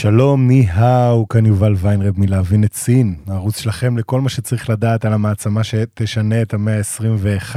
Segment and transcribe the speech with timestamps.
[0.00, 5.12] שלום, ני-האו, כאן יובל ויינרב מלהבין את סין, הערוץ שלכם לכל מה שצריך לדעת על
[5.12, 7.56] המעצמה שתשנה את המאה ה-21.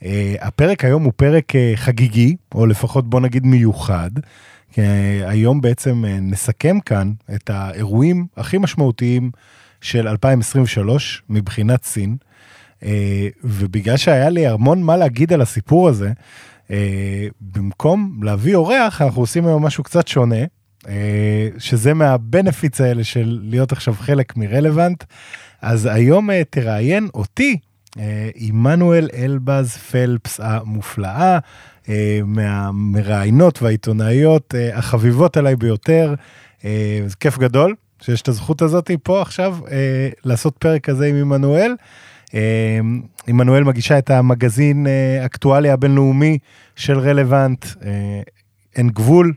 [0.00, 0.04] Uh,
[0.40, 4.10] הפרק היום הוא פרק uh, חגיגי, או לפחות בוא נגיד מיוחד.
[4.70, 4.76] uh,
[5.26, 9.30] היום בעצם נסכם כאן את האירועים הכי משמעותיים
[9.80, 12.16] של 2023 מבחינת סין.
[13.44, 16.12] ובגלל שהיה לי המון מה להגיד על הסיפור הזה,
[16.66, 16.70] uh,
[17.40, 20.44] במקום להביא אורח, אנחנו עושים היום משהו קצת שונה.
[20.88, 25.04] אה, שזה מהבנפיטס האלה של להיות עכשיו חלק מרלוונט.
[25.62, 27.58] אז היום אה, תראיין אותי,
[27.98, 31.38] אה, עמנואל אלבז פלפס המופלאה,
[32.24, 36.14] מהמראיינות והעיתונאיות החביבות עליי ביותר.
[37.06, 39.58] זה כיף גדול שיש את הזכות הזאת פה עכשיו
[40.24, 41.74] לעשות פרק כזה עם עמנואל.
[43.26, 44.86] עמנואל מגישה את המגזין
[45.24, 46.38] אקטואליה הבינלאומי
[46.76, 47.66] של רלוונט,
[48.76, 49.32] אין גבול,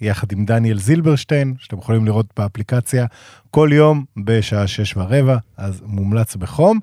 [0.00, 3.06] יחד עם דניאל זילברשטיין, שאתם יכולים לראות באפליקציה
[3.50, 6.80] כל יום בשעה שש ורבע, אז מומלץ בחום.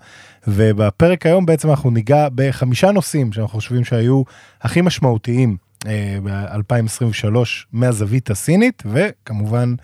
[0.47, 4.23] ובפרק היום בעצם אנחנו ניגע בחמישה נושאים שאנחנו חושבים שהיו
[4.61, 5.57] הכי משמעותיים
[5.87, 7.35] אה, ב-2023
[7.73, 9.75] מהזווית הסינית, וכמובן,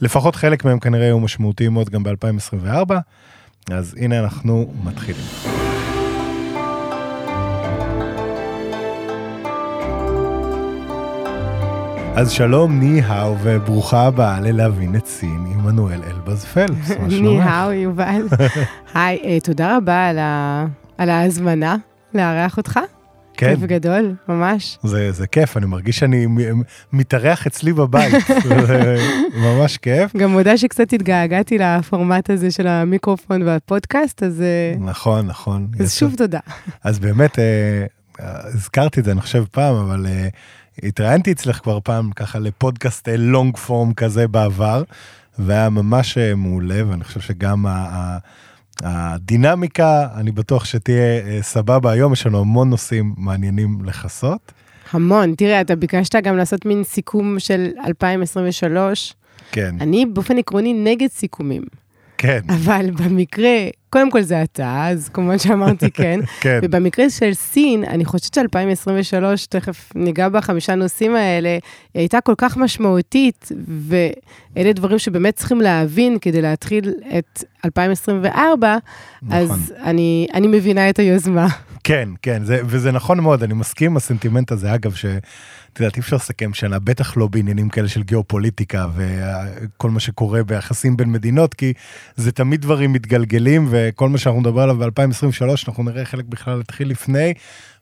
[0.00, 2.92] לפחות חלק מהם כנראה היו משמעותיים מאוד גם ב-2024.
[3.70, 5.63] אז הנה אנחנו מתחילים.
[12.16, 17.44] אז שלום, ני-האו, וברוכה הבאה ללהבין את סין, עמנואל אלבז פלפס, מה שלומך?
[17.44, 18.22] ני-האו, יובל.
[18.94, 20.08] היי, אה, תודה רבה
[20.98, 21.76] על, ההזמנה
[22.14, 22.80] לארח אותך.
[23.36, 23.54] כן.
[23.54, 24.78] כיף גדול, ממש.
[24.82, 26.26] זה, זה כיף, אני מרגיש שאני
[26.92, 28.14] מתארח אצלי בבית,
[28.66, 28.96] זה
[29.36, 30.16] ממש כיף.
[30.16, 34.40] גם מודה שקצת התגעגעתי לפורמט הזה של המיקרופון והפודקאסט, אז...
[34.40, 35.66] אה, נכון, נכון.
[35.80, 36.40] אז שוב תודה.
[36.84, 37.86] אז באמת, אה,
[38.54, 40.06] הזכרתי את זה, אני חושב פעם, אבל...
[40.82, 44.82] התראיינתי אצלך כבר פעם ככה לפודקאסט לונג פורם כזה בעבר,
[45.38, 47.66] והיה ממש אה, מעולה, ואני חושב שגם
[48.82, 51.90] הדינמיקה, אני בטוח שתהיה אה, סבבה.
[51.92, 54.52] היום יש לנו המון נושאים מעניינים לכסות.
[54.92, 55.34] המון.
[55.34, 59.14] תראה, אתה ביקשת גם לעשות מין סיכום של 2023.
[59.52, 59.74] כן.
[59.80, 61.62] אני באופן עקרוני נגד סיכומים.
[62.18, 62.40] כן.
[62.48, 63.56] אבל במקרה,
[63.94, 66.20] קודם כל זה אתה, אז כמובן שאמרתי כן.
[66.40, 66.58] כן.
[66.62, 71.48] ובמקרה של סין, אני חושבת ש-2023, תכף ניגע בחמישה נושאים האלה,
[71.94, 78.76] היא הייתה כל כך משמעותית, ואלה דברים שבאמת צריכים להבין כדי להתחיל את 2024,
[79.22, 79.36] נכון.
[79.38, 81.46] אז אני, אני מבינה את היוזמה.
[81.84, 85.04] כן, כן, זה, וזה נכון מאוד, אני מסכים עם הסנטימנט הזה, אגב, ש...
[85.72, 90.44] את יודעת, אי אפשר לסכם שנה, בטח לא בעניינים כאלה של גיאופוליטיקה וכל מה שקורה
[90.44, 91.72] ביחסים בין מדינות, כי
[92.16, 96.90] זה תמיד דברים מתגלגלים, וכל מה שאנחנו נדבר עליו ב-2023, אנחנו נראה חלק בכלל התחיל
[96.90, 97.34] לפני,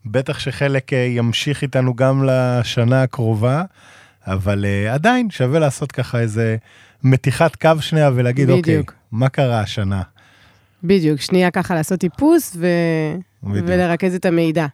[0.06, 3.62] בטח שחלק אה, ימשיך איתנו גם לשנה הקרובה,
[4.26, 6.56] אבל uh, עדיין שווה לעשות ככה איזה
[7.02, 8.88] מתיחת קו שנייה ולהגיד, אוקיי, בדיוק.
[8.88, 10.02] אוקיי, מה קרה השנה?
[10.84, 12.66] בדיוק, שנייה ככה לעשות טיפוס ו...
[13.44, 14.66] ולרכז את המידע.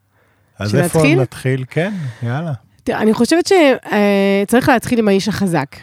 [0.58, 1.64] אז איפה נתחיל?
[1.70, 1.92] כן,
[2.22, 2.52] יאללה.
[2.84, 5.76] תראה, אני חושבת שצריך להתחיל עם האיש החזק,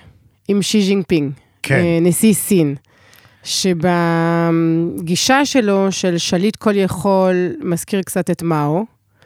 [0.48, 1.32] עם שי ז'ינגפינג,
[1.64, 1.76] כן.
[1.76, 2.76] אה, נשיא סין,
[3.44, 8.86] שבגישה שלו של שליט כל יכול מזכיר קצת את מאו.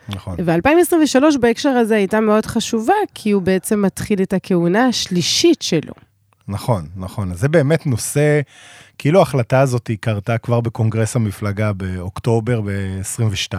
[0.10, 0.36] נכון.
[0.40, 5.94] ו-2023 בהקשר הזה הייתה מאוד חשובה, כי הוא בעצם מתחיל את הכהונה השלישית שלו.
[6.50, 7.34] נכון, נכון.
[7.34, 8.42] זה באמת נושא,
[8.98, 13.54] כאילו ההחלטה הזאת קרתה כבר בקונגרס המפלגה באוקטובר ב-22.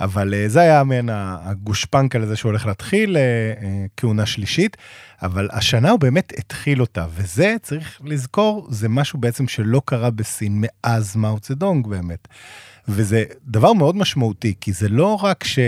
[0.00, 4.76] אבל אה, זה היה מעין הגושפנקה לזה שהוא הולך להתחיל אה, אה, כהונה שלישית,
[5.22, 10.64] אבל השנה הוא באמת התחיל אותה, וזה, צריך לזכור, זה משהו בעצם שלא קרה בסין
[10.64, 12.28] מאז מאו צדונג באמת.
[12.88, 15.58] וזה דבר מאוד משמעותי, כי זה לא רק ש...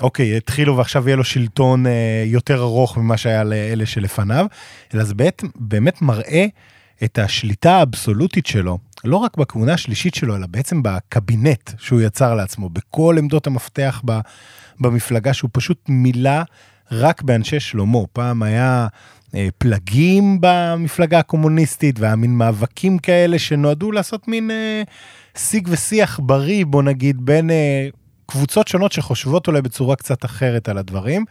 [0.00, 4.46] אוקיי, התחילו ועכשיו יהיה לו שלטון אה, יותר ארוך ממה שהיה לאלה שלפניו,
[4.94, 6.46] אלא זה באמת, באמת מראה
[7.04, 12.68] את השליטה האבסולוטית שלו לא רק בכהונה השלישית שלו, אלא בעצם בקבינט שהוא יצר לעצמו,
[12.68, 14.02] בכל עמדות המפתח
[14.80, 16.42] במפלגה, שהוא פשוט מילא
[16.92, 17.98] רק באנשי שלמה.
[18.12, 18.86] פעם היה
[19.34, 24.82] אה, פלגים במפלגה הקומוניסטית, והיה מין מאבקים כאלה שנועדו לעשות מין אה,
[25.36, 27.88] שיג ושיח בריא, בוא נגיד, בין אה,
[28.30, 31.24] קבוצות שונות שחושבות אולי בצורה קצת אחרת על הדברים.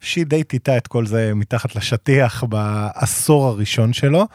[0.00, 4.26] שהיא די טיטה את כל זה מתחת לשטיח בעשור הראשון שלו.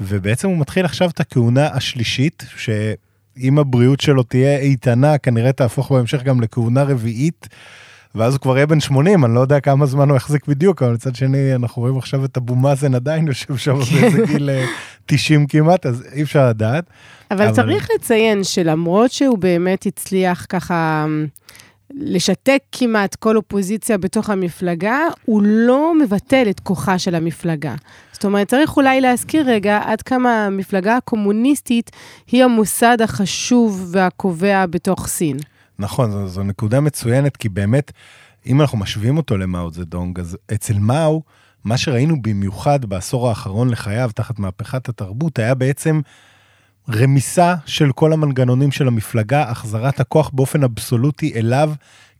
[0.00, 6.22] ובעצם הוא מתחיל עכשיו את הכהונה השלישית, שאם הבריאות שלו תהיה איתנה, כנראה תהפוך בהמשך
[6.22, 7.48] גם לכהונה רביעית.
[8.14, 10.92] ואז הוא כבר יהיה בן 80, אני לא יודע כמה זמן הוא יחזיק בדיוק, אבל
[10.92, 14.50] מצד שני, אנחנו רואים עכשיו את אבו מאזן עדיין יושב שם באיזה גיל
[15.06, 16.84] 90 אה, כמעט, אז אי אפשר לדעת.
[17.30, 21.06] אבל, אבל צריך לציין שלמרות שהוא באמת הצליח ככה
[21.94, 27.74] לשתק כמעט כל אופוזיציה בתוך המפלגה, הוא לא מבטל את כוחה של המפלגה.
[28.12, 31.90] זאת אומרת, צריך אולי להזכיר רגע עד כמה המפלגה הקומוניסטית
[32.26, 35.36] היא המוסד החשוב והקובע בתוך סין.
[35.80, 37.92] נכון, זו, זו נקודה מצוינת, כי באמת,
[38.46, 41.22] אם אנחנו משווים אותו למאו זדונג, אז אצל מאו,
[41.64, 46.00] מה שראינו במיוחד בעשור האחרון לחייו, תחת מהפכת התרבות, היה בעצם
[46.90, 51.72] רמיסה של כל המנגנונים של המפלגה, החזרת הכוח באופן אבסולוטי אליו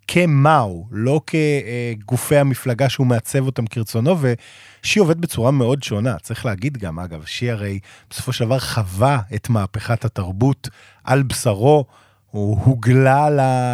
[0.06, 6.18] כמאו, לא כגופי המפלגה שהוא מעצב אותם כרצונו, ושי עובד בצורה מאוד שונה.
[6.18, 7.78] צריך להגיד גם, אגב, שי הרי
[8.10, 10.68] בסופו של דבר חווה את מהפכת התרבות
[11.04, 11.84] על בשרו.
[12.30, 13.28] הוא הוגלה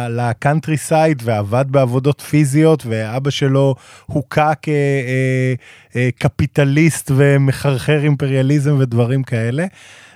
[0.09, 3.75] לקאנטרי סייד ועבד בעבודות פיזיות, ואבא שלו
[4.05, 4.51] הוכה
[6.19, 9.65] כקפיטליסט אה, אה, ומחרחר אימפריאליזם ודברים כאלה.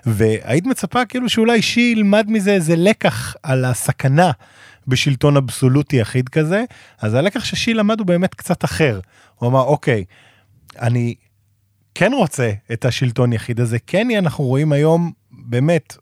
[0.05, 4.31] והיית מצפה כאילו שאולי שי ילמד מזה איזה לקח על הסכנה
[4.87, 6.63] בשלטון אבסולוטי יחיד כזה,
[7.01, 8.99] אז הלקח ששי למד הוא באמת קצת אחר.
[9.35, 10.03] הוא אמר, אוקיי,
[10.79, 11.15] אני
[11.95, 15.97] כן רוצה את השלטון יחיד הזה, כן אנחנו רואים היום באמת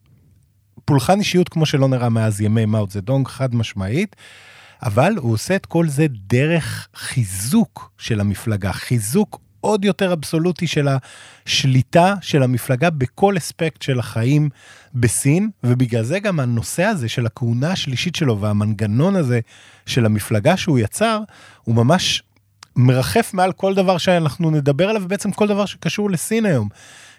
[0.89, 4.15] פולחן אישיות כמו שלא נראה מאז ימי מאו דונג, חד משמעית.
[4.83, 10.87] אבל הוא עושה את כל זה דרך חיזוק של המפלגה, חיזוק עוד יותר אבסולוטי של
[10.87, 14.49] השליטה של המפלגה בכל אספקט של החיים
[14.93, 19.39] בסין, ובגלל זה גם הנושא הזה של הכהונה השלישית שלו והמנגנון הזה
[19.85, 21.19] של המפלגה שהוא יצר,
[21.63, 22.23] הוא ממש
[22.75, 26.69] מרחף מעל כל דבר שאנחנו נדבר עליו, ובעצם כל דבר שקשור לסין היום.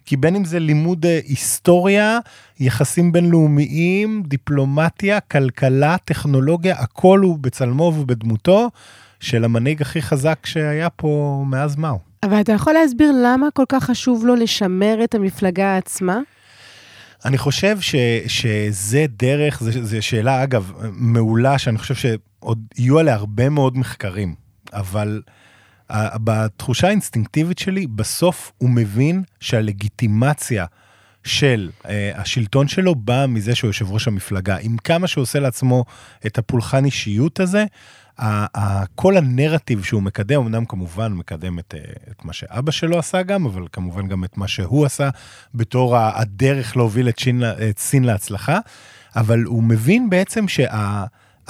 [0.05, 2.19] כי בין אם זה לימוד אה, היסטוריה,
[2.61, 8.71] יחסים בינלאומיים, דיפלומטיה, כלכלה, טכנולוגיה, הכל הוא בצלמו ובדמותו
[9.21, 11.99] של המנהיג הכי חזק שהיה פה מאז מאו.
[12.23, 16.21] אבל אתה יכול להסביר למה כל כך חשוב לו לשמר את המפלגה עצמה?
[17.25, 17.95] אני חושב ש,
[18.27, 24.35] שזה דרך, זו שאלה, אגב, מעולה, שאני חושב שעוד יהיו עליה הרבה מאוד מחקרים,
[24.73, 25.23] אבל
[26.25, 30.67] בתחושה האינסטינקטיבית שלי, בסוף הוא מבין שהלגיטימציה
[31.25, 34.57] של uh, השלטון שלו באה מזה שהוא יושב ראש המפלגה.
[34.61, 35.85] עם כמה שהוא עושה לעצמו
[36.27, 37.65] את הפולחן אישיות הזה,
[38.95, 43.47] כל הנרטיב שהוא מקדם, אמנם כמובן מקדם את, אה, את מה שאבא שלו עשה גם,
[43.47, 45.11] אבל כמובן גם את מה שהוא עשה
[45.55, 48.59] בתור הדרך להוביל את, שין, את סין להצלחה,
[49.17, 50.49] אבל הוא מבין בעצם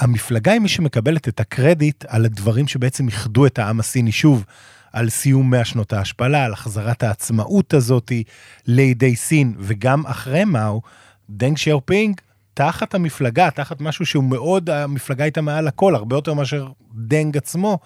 [0.01, 4.45] שהמפלגה היא מי שמקבלת את הקרדיט על הדברים שבעצם איחדו את העם הסיני שוב.
[4.93, 8.23] על סיום 100 שנות ההשפלה, על החזרת העצמאות הזאתי
[8.67, 10.81] לידי סין, וגם אחרי מאו,
[11.29, 12.21] דנג שיאופינג
[12.53, 17.79] תחת המפלגה, תחת משהו שהוא מאוד, המפלגה הייתה מעל הכל, הרבה יותר מאשר דנג עצמו.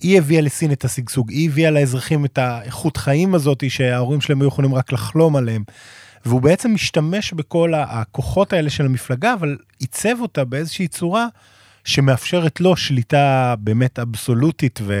[0.00, 4.48] היא הביאה לסין את השגשוג, היא הביאה לאזרחים את האיכות חיים הזאת שההורים שלהם היו
[4.48, 5.64] יכולים רק לחלום עליהם.
[6.26, 11.26] והוא בעצם משתמש בכל הכוחות האלה של המפלגה, אבל עיצב אותה באיזושהי צורה
[11.84, 14.94] שמאפשרת לו שליטה באמת אבסולוטית ו...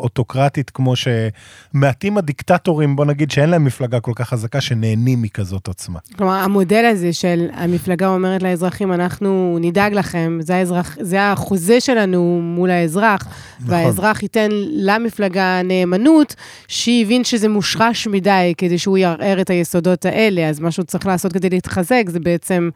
[0.00, 5.98] אוטוקרטית כמו שמעטים הדיקטטורים, בוא נגיד שאין להם מפלגה כל כך חזקה, שנהנים מכזאת עוצמה.
[6.16, 12.40] כלומר, המודל הזה של המפלגה אומרת לאזרחים, אנחנו נדאג לכם, זה, האזרח, זה החוזה שלנו
[12.42, 13.74] מול האזרח, נכון.
[13.74, 16.34] והאזרח ייתן למפלגה נאמנות,
[16.68, 21.32] שהבין שזה מושרש מדי כדי שהוא יערער את היסודות האלה, אז מה שהוא צריך לעשות
[21.32, 22.70] כדי להתחזק זה בעצם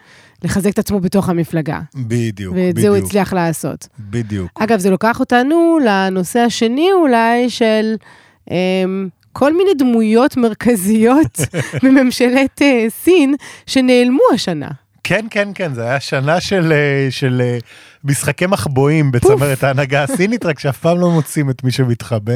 [0.45, 1.81] לחזק את עצמו בתוך המפלגה.
[1.95, 2.77] בדיוק, ואת בדיוק.
[2.77, 3.89] ואת זה הוא הצליח לעשות.
[3.99, 4.51] בדיוק.
[4.55, 7.95] אגב, זה לוקח אותנו לנושא השני אולי של...
[8.51, 11.39] אמ, כל מיני דמויות מרכזיות
[11.83, 13.35] מממשלת uh, סין
[13.67, 14.69] שנעלמו השנה.
[15.05, 17.59] כן, כן, כן, זה היה שנה של, אה, של אה,
[18.05, 22.35] משחקי מחבואים בצמרת ההנהגה הסינית, רק שאף פעם לא מוצאים את מי שמתחבא.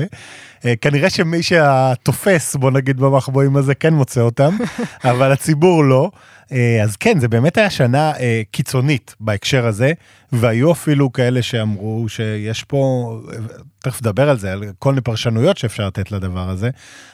[0.81, 4.57] כנראה שמי שהתופס, בוא נגיד, במחבואים הזה כן מוצא אותם,
[5.11, 6.11] אבל הציבור לא.
[6.53, 9.93] אה, אז כן, זה באמת היה שנה אה, קיצונית בהקשר הזה,
[10.33, 13.11] והיו אפילו כאלה שאמרו שיש פה,
[13.79, 16.71] תכף נדבר על זה, על כל מיני פרשנויות שאפשר לתת לדבר הזה,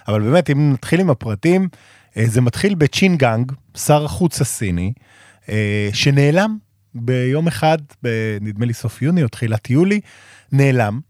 [0.08, 1.68] אבל באמת, אם נתחיל עם הפרטים,
[2.16, 4.92] אה, זה מתחיל בצ'ינגאנג, שר החוץ הסיני,
[5.92, 6.56] שנעלם
[6.94, 7.78] ביום אחד,
[8.40, 10.00] נדמה לי סוף יוני או תחילת יולי,
[10.52, 11.00] נעלם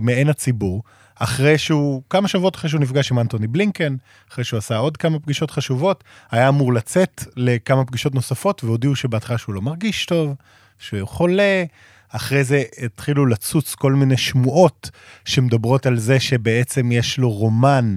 [0.00, 0.82] מעין הציבור.
[1.20, 3.96] אחרי שהוא, כמה שבועות אחרי שהוא נפגש עם אנטוני בלינקן,
[4.32, 9.38] אחרי שהוא עשה עוד כמה פגישות חשובות, היה אמור לצאת לכמה פגישות נוספות, והודיעו שבהתחלה
[9.38, 10.34] שהוא לא מרגיש טוב,
[10.78, 11.64] שהוא חולה.
[12.10, 14.90] אחרי זה התחילו לצוץ כל מיני שמועות
[15.24, 17.96] שמדברות על זה שבעצם יש לו רומן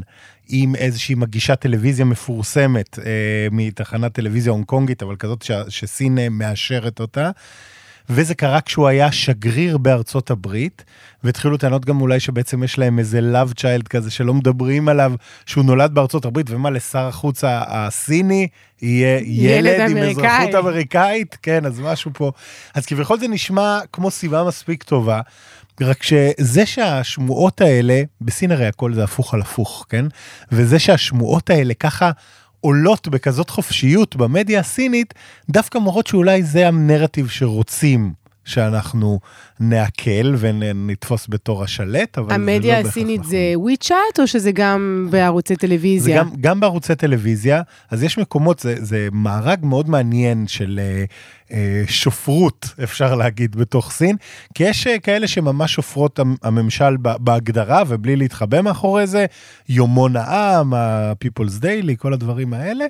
[0.52, 6.30] עם איזושהי מגישת טלוויזיה מפורסמת אה, מתחנת טלוויזיה הונג קונגית, אבל כזאת ש, שסין אה,
[6.30, 7.32] מאשרת אותה.
[8.10, 10.84] וזה קרה כשהוא היה שגריר בארצות הברית,
[11.24, 15.14] והתחילו טענות גם אולי שבעצם יש להם איזה love child כזה שלא מדברים עליו,
[15.46, 18.48] שהוא נולד בארצות הברית, ומה לשר החוץ הסיני
[18.82, 20.28] יהיה ילד, ילד עם אמריקאי.
[20.28, 21.38] אזרחות אמריקאית?
[21.42, 22.32] כן, אז משהו פה.
[22.74, 25.22] אז כביכול זה נשמע כמו סיבה מספיק טובה.
[25.84, 30.06] רק שזה שהשמועות האלה, בסין הרי הכל זה הפוך על הפוך, כן?
[30.52, 32.12] וזה שהשמועות האלה ככה
[32.62, 35.14] עולות בכזאת חופשיות במדיה הסינית,
[35.50, 38.14] דווקא מורות שאולי זה הנרטיב שרוצים
[38.46, 39.20] שאנחנו
[39.60, 44.24] נעכל ונתפוס בתור השלט, אבל זה לא המדיה הסינית זה וויצ'אט, נכון.
[44.24, 46.24] או שזה גם בערוצי טלוויזיה?
[46.24, 47.62] זה גם, גם בערוצי טלוויזיה,
[47.92, 51.04] אז יש מקומות, זה, זה מארג מאוד מעניין של אה,
[51.88, 54.16] שופרות, אפשר להגיד, בתוך סין,
[54.54, 59.26] כי יש אה, כאלה שממש שופרות הממשל בהגדרה, ובלי להתחבא מאחורי זה,
[59.70, 62.86] יומון העם, ה-People's Daily, כל הדברים האלה,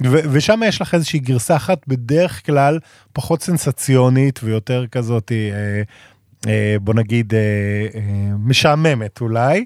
[0.00, 2.78] ושם יש לך איזושהי גרסה אחת, בדרך כלל
[3.12, 5.32] פחות סנסציונית ויותר כזאת,
[6.80, 7.32] בוא נגיד,
[8.38, 9.64] משעממת אולי.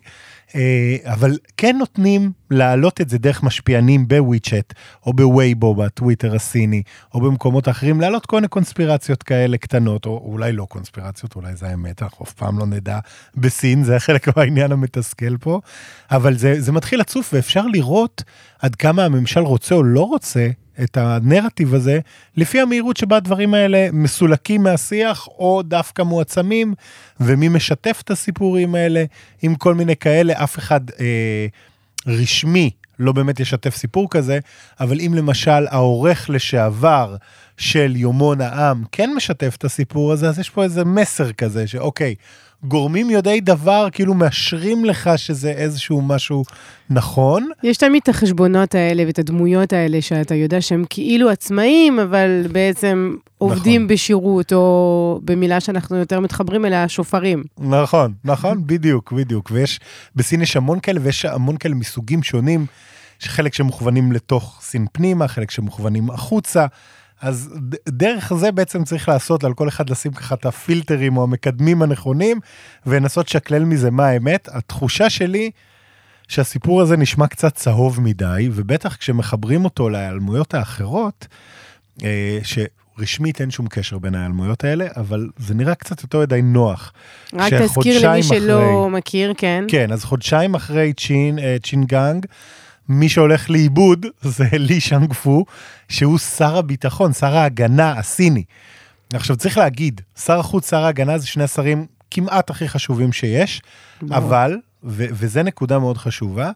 [0.54, 4.72] אה, אבל כן נותנים להעלות את זה דרך משפיענים בוויצ'ט,
[5.06, 6.82] או בווייבו, בטוויטר הסיני,
[7.14, 11.66] או במקומות אחרים, להעלות כל מיני קונספירציות כאלה קטנות, או אולי לא קונספירציות, אולי זה
[11.66, 12.98] האמת, אנחנו אף פעם לא נדע
[13.36, 15.60] בסין, זה חלק מהעניין המתסכל פה,
[16.10, 18.22] אבל זה, זה מתחיל לצוף, ואפשר לראות
[18.58, 20.48] עד כמה הממשל רוצה או לא רוצה
[20.82, 22.00] את הנרטיב הזה,
[22.36, 26.74] לפי המהירות שבה הדברים האלה מסולקים מהשיח, או דווקא מועצמים,
[27.20, 29.04] ומי משתף את הסיפורים האלה,
[29.42, 31.46] עם כל מיני כאלה, אף אחד אה,
[32.06, 34.38] רשמי לא באמת ישתף סיפור כזה,
[34.80, 37.16] אבל אם למשל העורך לשעבר
[37.56, 42.14] של יומון העם כן משתף את הסיפור הזה, אז יש פה איזה מסר כזה, שאוקיי,
[42.68, 46.44] גורמים יודעי דבר כאילו מאשרים לך שזה איזשהו משהו
[46.90, 47.48] נכון.
[47.62, 53.16] יש תמיד את החשבונות האלה ואת הדמויות האלה שאתה יודע שהם כאילו עצמאים, אבל בעצם
[53.38, 53.94] עובדים נכון.
[53.94, 57.44] בשירות, או במילה שאנחנו יותר מתחברים אליה, שופרים.
[57.58, 59.50] נכון, נכון, בדיוק, בדיוק.
[59.52, 59.80] ויש,
[60.16, 62.66] בסין יש המון כאלה, ויש המון כאלה מסוגים שונים,
[63.22, 66.66] חלק שמוכוונים לתוך סין פנימה, חלק שמוכוונים החוצה.
[67.20, 67.50] אז
[67.88, 72.40] דרך זה בעצם צריך לעשות, על כל אחד לשים ככה את הפילטרים או המקדמים הנכונים,
[72.86, 74.48] ולנסות לשקלל מזה מה האמת.
[74.52, 75.50] התחושה שלי
[76.28, 81.26] שהסיפור הזה נשמע קצת צהוב מדי, ובטח כשמחברים אותו להיעלמויות האחרות,
[82.04, 86.92] אה, שרשמית אין שום קשר בין ההיעלמויות האלה, אבל זה נראה קצת יותר מדי נוח.
[87.34, 89.64] רק תזכיר למי שלא אחרי, מכיר, כן.
[89.68, 92.26] כן, אז חודשיים אחרי צ'ין, אה, צ'ינגאנג,
[92.88, 95.44] מי שהולך לאיבוד זה לי שאנג פו,
[95.88, 98.44] שהוא שר הביטחון, שר ההגנה הסיני.
[99.12, 103.62] עכשיו צריך להגיד, שר החוץ, שר ההגנה זה שני השרים כמעט הכי חשובים שיש,
[104.02, 104.16] בוא.
[104.16, 106.50] אבל, ו- וזה נקודה מאוד חשובה,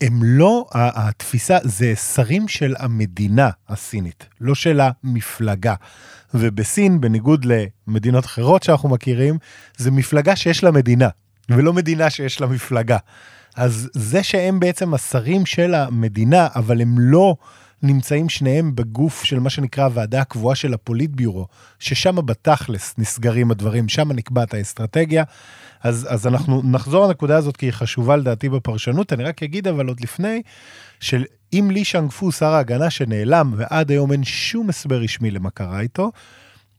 [0.00, 5.74] הם לא, התפיסה, זה שרים של המדינה הסינית, לא של המפלגה.
[6.34, 7.46] ובסין, בניגוד
[7.86, 9.38] למדינות אחרות שאנחנו מכירים,
[9.76, 11.08] זה מפלגה שיש לה מדינה,
[11.48, 12.96] ולא מדינה שיש לה מפלגה.
[13.56, 17.36] אז זה שהם בעצם השרים של המדינה, אבל הם לא
[17.82, 21.46] נמצאים שניהם בגוף של מה שנקרא הוועדה הקבועה של הפוליטביורו,
[21.78, 25.24] ששם בתכלס נסגרים הדברים, שם נקבעת האסטרטגיה.
[25.82, 29.88] אז, אז אנחנו נחזור לנקודה הזאת כי היא חשובה לדעתי בפרשנות, אני רק אגיד אבל
[29.88, 30.42] עוד לפני,
[31.00, 36.10] שאם לי שאנגפו שר ההגנה שנעלם ועד היום אין שום הסבר רשמי למה קרה איתו,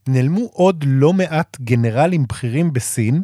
[0.08, 3.24] נעלמו עוד לא מעט גנרלים בכירים בסין,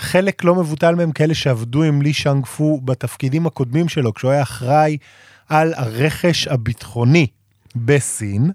[0.00, 4.42] חלק לא מבוטל מהם כאלה שעבדו עם לי שאנג פו בתפקידים הקודמים שלו, כשהוא היה
[4.42, 4.96] אחראי
[5.48, 7.26] על הרכש הביטחוני
[7.76, 8.50] בסין,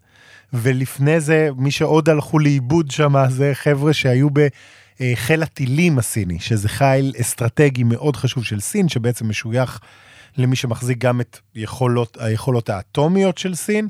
[0.54, 7.14] ולפני זה, מי שעוד הלכו לאיבוד שם זה חבר'ה שהיו בחיל הטילים הסיני, שזה חיל
[7.22, 9.80] אסטרטגי מאוד חשוב של סין, שבעצם משוייך
[10.38, 13.88] למי שמחזיק גם את יכולות, היכולות האטומיות של סין,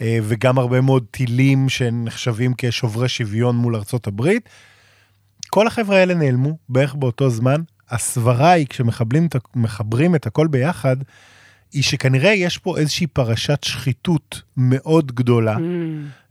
[0.00, 4.48] אה, וגם הרבה מאוד טילים שנחשבים כשוברי שוויון מול ארצות הברית.
[5.50, 7.62] כל החבר'ה האלה נעלמו בערך באותו זמן.
[7.90, 10.96] הסברה היא, כשמחברים את הכל ביחד,
[11.72, 15.60] היא שכנראה יש פה איזושהי פרשת שחיתות מאוד גדולה mm.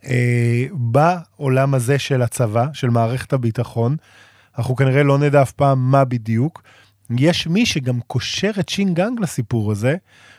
[0.06, 3.96] אה, בעולם הזה של הצבא, של מערכת הביטחון.
[4.58, 6.64] אנחנו כנראה לא נדע אף פעם מה בדיוק.
[7.18, 9.96] יש מי שגם קושר את שינגאנג לסיפור הזה,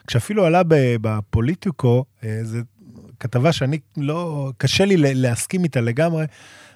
[0.07, 0.63] כשאפילו עלה
[1.01, 2.59] בפוליטיקו, אה, זו
[3.21, 6.25] כתבה שאני לא, קשה לי להסכים איתה לגמרי,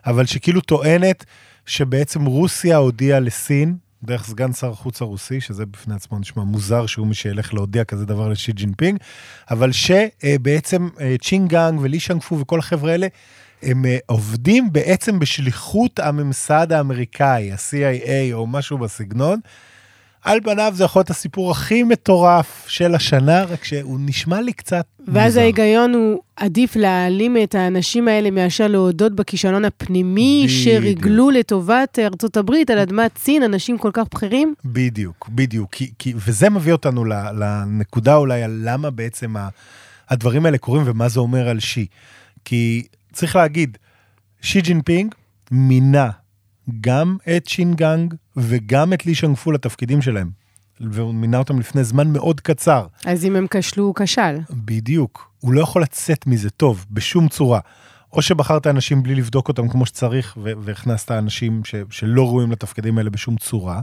[0.07, 1.25] אבל שכאילו טוענת
[1.67, 7.07] שבעצם רוסיה הודיעה לסין, דרך סגן שר החוץ הרוסי, שזה בפני עצמו נשמע מוזר שהוא
[7.07, 8.99] מי שילך להודיע כזה דבר לשי ג'ינפינג,
[9.51, 13.07] אבל שבעצם אה, צ'ינגאנג ולי שאנג פו וכל החבר'ה האלה,
[13.63, 19.41] הם אה, עובדים בעצם בשליחות הממסד האמריקאי, ה-CIA או משהו בסגנון,
[20.23, 24.87] על פניו זה יכול להיות הסיפור הכי מטורף של השנה, רק שהוא נשמע לי קצת
[25.09, 25.41] ואז מוזר.
[25.41, 30.65] ההיגיון הוא עדיף להעלים את האנשים האלה מאשר להודות בכישלון הפנימי בדיוק.
[30.65, 34.55] שריגלו לטובת ארצות הברית על אדמת סין, אנשים כל כך בכירים.
[34.65, 35.75] בדיוק, בדיוק.
[35.75, 39.49] כי, כי, וזה מביא אותנו לנקודה אולי על למה בעצם ה,
[40.09, 41.87] הדברים האלה קורים ומה זה אומר על שי.
[42.45, 43.79] כי צריך להגיד,
[44.41, 45.15] שי ג'ינפינג
[45.51, 46.11] מינה
[46.81, 50.31] גם את צ'ינגאנג וגם את לי שאנג פו לתפקידים שלהם.
[50.81, 52.87] והוא מינה אותם לפני זמן מאוד קצר.
[53.05, 54.39] אז אם הם כשלו, הוא כשל.
[54.51, 55.31] בדיוק.
[55.41, 57.61] הוא לא יכול לצאת מזה טוב, בשום צורה.
[58.13, 63.11] או שבחרת אנשים בלי לבדוק אותם כמו שצריך, והכנסת אנשים ש- שלא ראויים לתפקידים האלה
[63.11, 63.81] בשום צורה,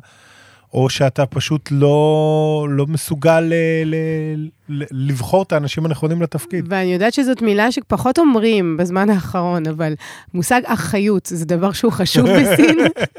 [0.74, 3.54] או שאתה פשוט לא, לא מסוגל ל-
[3.86, 6.66] ל- ל- לבחור את האנשים הנכונים לתפקיד.
[6.70, 9.94] ואני יודעת שזאת מילה שפחות אומרים בזמן האחרון, אבל
[10.34, 12.78] מושג אחריות זה דבר שהוא חשוב בסין.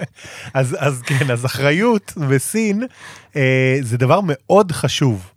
[0.55, 2.83] אז, אז כן, אז אחריות בסין
[3.37, 5.31] אה, זה דבר מאוד חשוב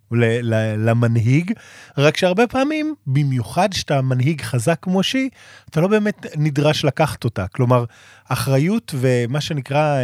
[0.78, 1.52] למנהיג,
[1.98, 5.28] רק שהרבה פעמים, במיוחד שאתה מנהיג חזק כמו שי,
[5.70, 7.46] אתה לא באמת נדרש לקחת אותה.
[7.46, 7.84] כלומר,
[8.28, 9.98] אחריות ומה שנקרא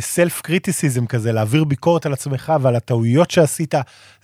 [0.00, 3.74] סלף קריטיסיזם כזה, להעביר ביקורת על עצמך ועל הטעויות שעשית,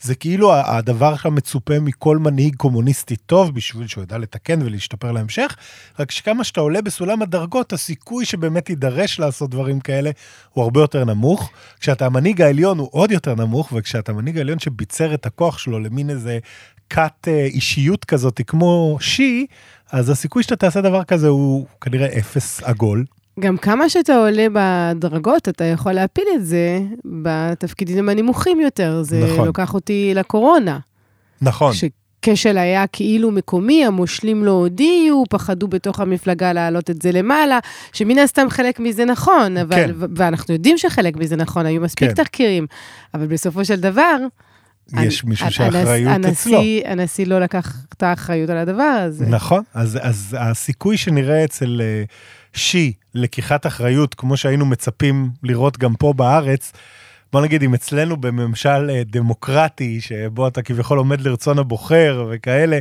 [0.00, 5.56] זה כאילו הדבר המצופה מכל מנהיג קומוניסטי טוב, בשביל שהוא ידע לתקן ולהשתפר להמשך,
[5.98, 10.10] רק שכמה שאתה עולה בסולם הדרגות, הסיכוי שבאמת יידרש לעשות דברים כאלה
[10.52, 11.50] הוא הרבה יותר נמוך.
[11.80, 14.58] כשאתה המנהיג העליון הוא עוד יותר נמוך, וכשאתה המנהיג העליון
[14.98, 16.38] שביצר את הכוח שלו למין איזה
[16.90, 19.46] כת אה, אישיות כזאת כמו שי,
[19.92, 23.04] אז הסיכוי שאתה תעשה דבר כזה הוא כנראה אפס עגול.
[23.40, 29.02] גם כמה שאתה עולה בדרגות, אתה יכול להפיל את זה בתפקידים הנמוכים יותר.
[29.02, 29.46] זה נכון.
[29.46, 30.78] לוקח אותי לקורונה.
[31.40, 31.72] נכון.
[32.22, 37.58] כשל היה כאילו מקומי, המושלים לא הודיעו, פחדו בתוך המפלגה להעלות את זה למעלה,
[37.92, 39.92] שמן הסתם חלק מזה נכון, אבל, כן.
[40.16, 42.14] ואנחנו יודעים שחלק מזה נכון, היו מספיק כן.
[42.14, 42.66] תחקירים,
[43.14, 44.16] אבל בסופו של דבר,
[45.02, 46.60] יש הנ- מישהו שהאחריות אצלו.
[46.84, 49.26] הנשיא לא לקח את האחריות על הדבר הזה.
[49.26, 52.02] נכון, אז, אז הסיכוי שנראה אצל אה,
[52.52, 56.72] שי לקיחת אחריות, כמו שהיינו מצפים לראות גם פה בארץ,
[57.32, 62.78] בוא נגיד אם אצלנו בממשל אה, דמוקרטי, שבו אתה כביכול עומד לרצון הבוחר וכאלה,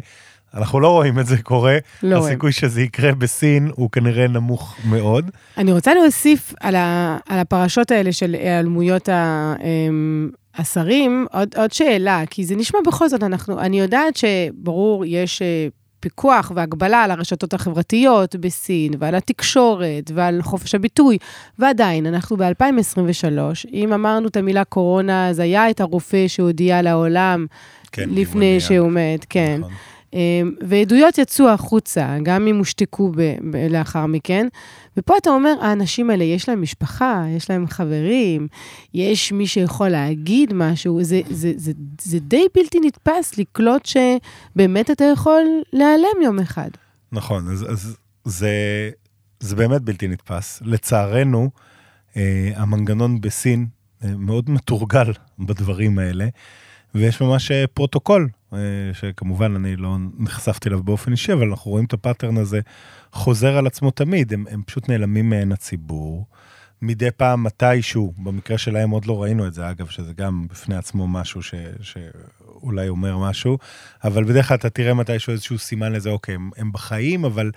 [0.53, 1.77] אנחנו לא רואים את זה קורה.
[2.03, 2.17] לא.
[2.27, 5.31] הסיכוי שזה יקרה בסין הוא כנראה נמוך מאוד.
[5.57, 12.23] אני רוצה להוסיף על, ה, על הפרשות האלה של היעלמויות אמ, השרים, עוד, עוד שאלה,
[12.29, 15.67] כי זה נשמע בכל זאת, אנחנו, אני יודעת שברור, יש אה,
[15.99, 21.17] פיקוח והגבלה על הרשתות החברתיות בסין, ועל התקשורת, ועל חופש הביטוי,
[21.59, 27.46] ועדיין, אנחנו ב-2023, אם אמרנו את המילה קורונה, אז היה את הרופא שהודיע לעולם
[27.91, 28.59] כן, לפני.
[28.59, 29.57] שהוא מת, כן.
[29.59, 29.74] נכון.
[30.18, 34.48] אמ, ועדויות יצאו החוצה, גם אם הושתקו ב- ב- לאחר מכן.
[34.98, 38.48] ופה אתה אומר, האנשים האלה, יש להם משפחה, יש להם חברים,
[38.94, 45.03] יש מי שיכול להגיד משהו, זה, זה, זה, זה די בלתי נתפס לקלוט שבאמת אתה
[45.03, 46.70] יכול להיעלם יום אחד.
[47.12, 48.51] נכון, אז, אז זה,
[49.40, 50.62] זה באמת בלתי נתפס.
[50.66, 51.50] לצערנו,
[52.18, 53.66] אה, המנגנון בסין
[54.03, 56.27] אה, מאוד מתורגל בדברים האלה,
[56.96, 58.30] ויש ממש אה, פרוטוקול,
[58.94, 62.60] שכמובן אני לא נחשפתי אליו באופן אישי, אבל אנחנו רואים את ה pattern הזה
[63.12, 66.25] חוזר על עצמו תמיד, הם, הם פשוט נעלמים מעין הציבור.
[66.81, 71.07] מדי פעם מתישהו, במקרה שלהם עוד לא ראינו את זה, אגב, שזה גם בפני עצמו
[71.07, 73.57] משהו ש, שאולי אומר משהו,
[74.03, 77.51] אבל בדרך כלל אתה תראה מתישהו איזשהו סימן לזה, אוקיי, הם, הם בחיים, אבל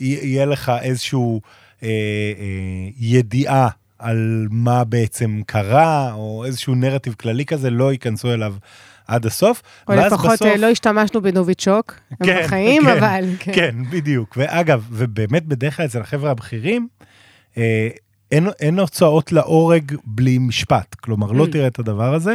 [0.00, 1.40] יהיה לך איזשהו
[1.82, 8.54] אה, אה, ידיעה על מה בעצם קרה, או איזשהו נרטיב כללי כזה, לא ייכנסו אליו
[9.08, 9.62] עד הסוף.
[9.88, 13.24] או לפחות בסוף- אה, לא השתמשנו בנוביצ'וק, הם כן, בחיים, כן, אבל...
[13.38, 13.52] כן.
[13.54, 14.34] כן, בדיוק.
[14.36, 16.88] ואגב, ובאמת בדרך כלל אצל החבר'ה הבכירים,
[17.58, 17.88] אה,
[18.32, 20.94] אין, אין הוצאות להורג בלי משפט.
[20.94, 21.52] כלומר, לא Mm.
[21.52, 22.34] תראה את הדבר הזה.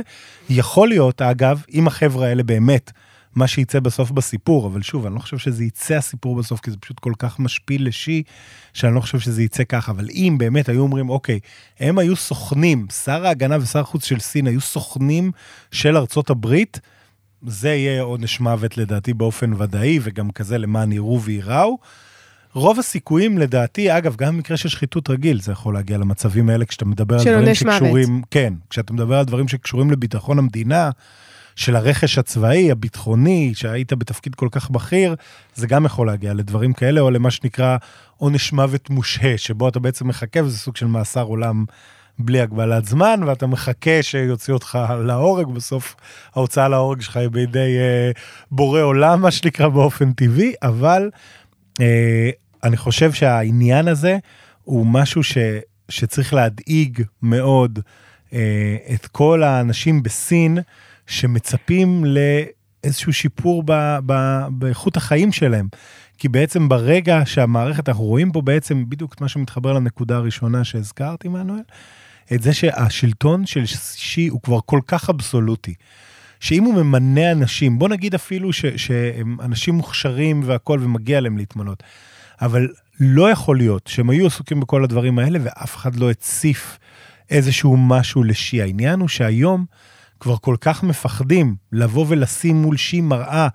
[0.50, 2.92] יכול להיות, אגב, אם החבר'ה האלה באמת,
[3.40, 6.78] מה שיצא בסוף בסיפור, אבל שוב, אני לא חושב שזה יצא הסיפור בסוף, כי זה
[6.78, 8.24] פשוט כל כך משפיל לשי,
[8.74, 9.92] שאני לא חושב שזה יצא ככה.
[9.92, 11.40] אבל אם באמת היו אומרים, אוקיי,
[11.80, 15.32] הם היו סוכנים, שר ההגנה ושר החוץ של סין היו סוכנים
[15.72, 16.80] של ארצות הברית,
[17.48, 21.78] זה יהיה עונש מוות לדעתי באופן ודאי, וגם כזה למען יראו וייראו.
[22.54, 26.86] רוב הסיכויים לדעתי, אגב, גם במקרה של שחיתות רגיל, זה יכול להגיע למצבים האלה כשאתה
[26.86, 27.76] מדבר על של דברים עונש מוות.
[27.76, 30.90] שקשורים, כן, כשאתה מדבר על דברים שקשורים לביטחון המדינה,
[31.60, 35.16] של הרכש הצבאי, הביטחוני, שהיית בתפקיד כל כך בכיר,
[35.56, 37.78] זה גם יכול להגיע לדברים כאלה, או למה שנקרא
[38.18, 41.66] עונש מוות מושהה, שבו אתה בעצם מחכה, וזה סוג של מאסר עולם
[42.20, 45.96] בלי הגבלת זמן, ואתה מחכה שיוציאו אותך להורג, בסוף
[46.36, 48.12] ההוצאה להורג שלך היא בידי אה,
[48.52, 51.10] בורא עולם, מה שנקרא, באופן טבעי, אבל
[51.82, 52.30] אה,
[52.64, 54.18] אני חושב שהעניין הזה
[54.64, 55.38] הוא משהו ש,
[55.90, 57.80] שצריך להדאיג מאוד
[58.34, 60.58] אה, את כל האנשים בסין
[61.10, 64.14] שמצפים לאיזשהו שיפור ב, ב,
[64.52, 65.68] באיכות החיים שלהם.
[66.18, 71.28] כי בעצם ברגע שהמערכת, אנחנו רואים פה בעצם בדיוק את מה שמתחבר לנקודה הראשונה שהזכרתי,
[71.28, 71.62] מנואל,
[72.34, 75.74] את זה שהשלטון של שי הוא כבר כל כך אבסולוטי.
[76.40, 81.84] שאם הוא ממנה אנשים, בוא נגיד אפילו ש, שהם אנשים מוכשרים והכול ומגיע להם להתמנות,
[82.42, 82.68] אבל
[83.00, 86.80] לא יכול להיות שהם היו עסוקים בכל הדברים האלה ואף אחד לא הציף
[87.30, 88.62] איזשהו משהו לשי.
[88.62, 89.66] העניין הוא שהיום
[90.20, 93.48] כבר כל כך מפחדים לבוא ולשים מול שי מראה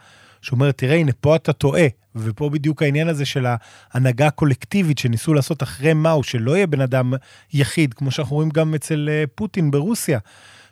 [0.43, 1.87] שאומרת, תראה, הנה, פה אתה טועה.
[2.17, 7.13] ופה בדיוק העניין הזה של ההנהגה הקולקטיבית שניסו לעשות אחרי מהו, שלא יהיה בן אדם
[7.53, 10.19] יחיד, כמו שאנחנו רואים גם אצל אה, פוטין ברוסיה,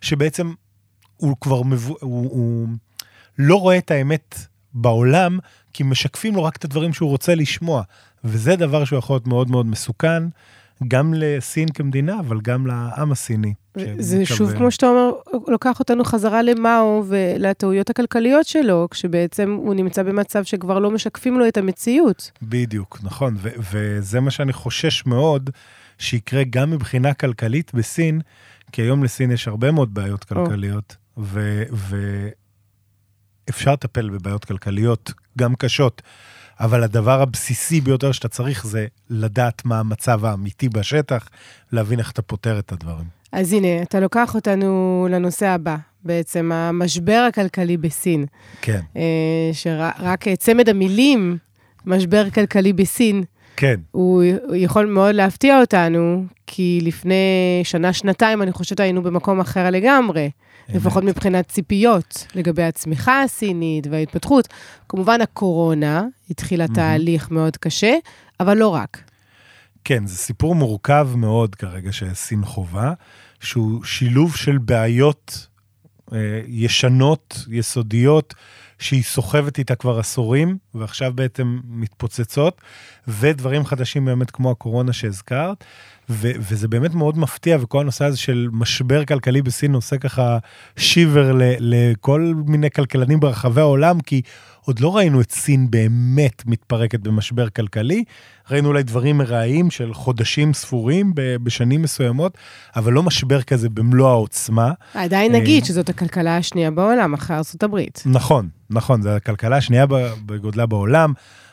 [0.01, 0.53] שבעצם
[1.17, 1.97] הוא כבר, מבו...
[2.01, 2.69] הוא, הוא
[3.39, 4.39] לא רואה את האמת
[4.75, 5.39] בעולם,
[5.73, 7.83] כי משקפים לו רק את הדברים שהוא רוצה לשמוע.
[8.25, 10.23] וזה דבר שהוא יכול להיות מאוד מאוד מסוכן,
[10.89, 13.55] גם לסין כמדינה, אבל גם לעם הסיני.
[13.99, 15.11] זה שוב, כמו שאתה אומר,
[15.49, 21.49] לוקח אותנו חזרה למאו ולטעויות הכלכליות שלו, כשבעצם הוא נמצא במצב שכבר לא משקפים לו
[21.49, 22.31] את המציאות.
[22.43, 25.51] בדיוק, נכון, ו- וזה מה שאני חושש מאוד,
[25.99, 28.21] שיקרה גם מבחינה כלכלית בסין,
[28.73, 30.97] כי היום לסין יש הרבה מאוד בעיות כלכליות,
[33.49, 36.03] ואפשר לטפל בבעיות כלכליות, גם קשות.
[36.63, 41.29] אבל הדבר הבסיסי ביותר שאתה צריך זה לדעת מה המצב האמיתי בשטח,
[41.73, 43.05] להבין איך אתה פותר את הדברים.
[43.33, 48.27] אז הנה, אתה לוקח אותנו לנושא הבא, בעצם המשבר הכלכלי בסין.
[48.61, 48.81] כן.
[48.97, 51.37] אה, שרק צמד המילים,
[51.87, 53.23] משבר כלכלי בסין,
[53.57, 53.81] כן.
[53.91, 54.23] הוא
[54.55, 60.29] יכול מאוד להפתיע אותנו, כי לפני שנה-שנתיים, אני חושבת היינו במקום אחר לגמרי.
[60.75, 64.49] לפחות מבחינת ציפיות לגבי הצמיחה הסינית וההתפתחות.
[64.89, 67.95] כמובן, הקורונה התחילה תהליך מאוד קשה,
[68.41, 69.03] אבל לא רק.
[69.85, 72.93] כן, זה סיפור מורכב מאוד כרגע שסין חווה,
[73.41, 75.47] שהוא שילוב של בעיות
[76.13, 78.35] אה, ישנות, יסודיות,
[78.79, 82.61] שהיא סוחבת איתה כבר עשורים, ועכשיו בעצם מתפוצצות,
[83.09, 85.65] ודברים חדשים באמת כמו הקורונה שהזכרת.
[86.13, 90.39] ו- וזה באמת מאוד מפתיע, וכל הנושא הזה של משבר כלכלי בסין עושה ככה
[90.77, 94.23] שיבר ל- לכל מיני כלכלנים ברחבי העולם, כי
[94.65, 98.05] עוד לא ראינו את סין באמת מתפרקת במשבר כלכלי.
[98.51, 102.39] ראינו אולי דברים מרעיים של חודשים ספורים בשנים מסוימות,
[102.77, 104.73] אבל לא משבר כזה במלוא העוצמה.
[104.95, 107.77] עדיין נגיד אה, שזאת הכלכלה השנייה בעולם, אחרי ארה"ב.
[108.07, 109.87] נכון, נכון, זו הכלכלה השנייה
[110.27, 111.13] בגודלה בעולם.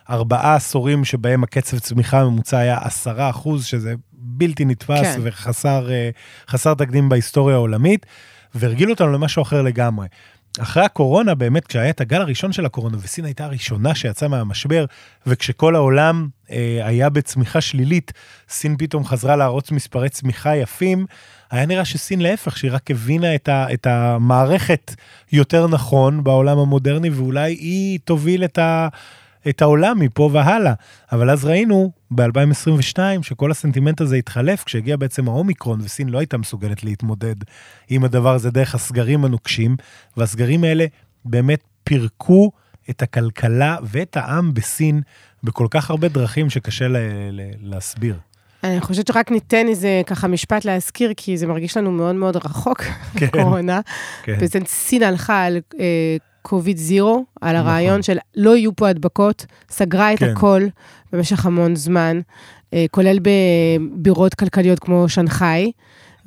[0.10, 5.22] ארבעה עשורים שבהם הקצב צמיחה הממוצע היה עשרה אחוז, שזה בלתי נתפס כן.
[5.24, 8.06] וחסר תקדים בהיסטוריה העולמית,
[8.56, 10.08] והרגיל אותנו למשהו אחר לגמרי.
[10.60, 14.86] אחרי הקורונה, באמת, כשהיה את הגל הראשון של הקורונה, וסין הייתה הראשונה שיצאה מהמשבר,
[15.28, 18.13] וכשכל העולם אה, היה בצמיחה שלילית,
[18.50, 21.06] סין פתאום חזרה להרוץ מספרי צמיחה יפים,
[21.52, 24.95] היה נראה שסין להפך, שהיא רק הבינה את, ה, את המערכת
[25.32, 28.88] יותר נכון בעולם המודרני, ואולי היא תוביל את ה...
[29.49, 30.73] את העולם מפה והלאה.
[31.12, 36.84] אבל אז ראינו ב-2022 שכל הסנטימנט הזה התחלף כשהגיע בעצם האומיקרון וסין לא הייתה מסוגלת
[36.84, 37.36] להתמודד
[37.89, 39.75] עם הדבר הזה דרך הסגרים הנוקשים,
[40.17, 40.86] והסגרים האלה
[41.25, 42.52] באמת פירקו
[42.89, 45.02] את הכלכלה ואת העם בסין
[45.43, 46.99] בכל כך הרבה דרכים שקשה לה,
[47.32, 48.15] לה, להסביר.
[48.63, 52.84] אני חושבת שרק ניתן איזה ככה משפט להזכיר, כי זה מרגיש לנו מאוד מאוד רחוק,
[53.17, 53.82] כן, קורונה.
[54.23, 54.39] כן.
[54.39, 57.67] בעצם סין הלכה על אה, קוביד זירו, על נכון.
[57.67, 60.30] הרעיון של לא יהיו פה הדבקות, סגרה את כן.
[60.30, 60.62] הכל
[61.13, 62.19] במשך המון זמן,
[62.73, 65.71] אה, כולל בבירות כלכליות כמו שנגחאי.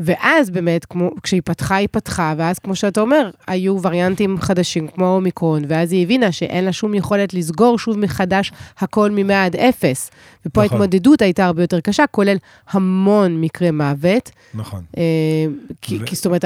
[0.00, 5.06] ואז באמת, כמו, כשהיא פתחה, היא פתחה, ואז כמו שאתה אומר, היו וריאנטים חדשים כמו
[5.06, 10.10] האומיקרון, ואז היא הבינה שאין לה שום יכולת לסגור שוב מחדש הכל מ-100 עד 0.
[10.46, 10.80] ופה נכון.
[10.80, 12.36] ההתמודדות הייתה הרבה יותר קשה, כולל
[12.70, 14.30] המון מקרי מוות.
[14.54, 14.82] נכון.
[14.96, 15.02] אה,
[15.82, 16.06] כי, ו...
[16.06, 16.44] כי זאת אומרת,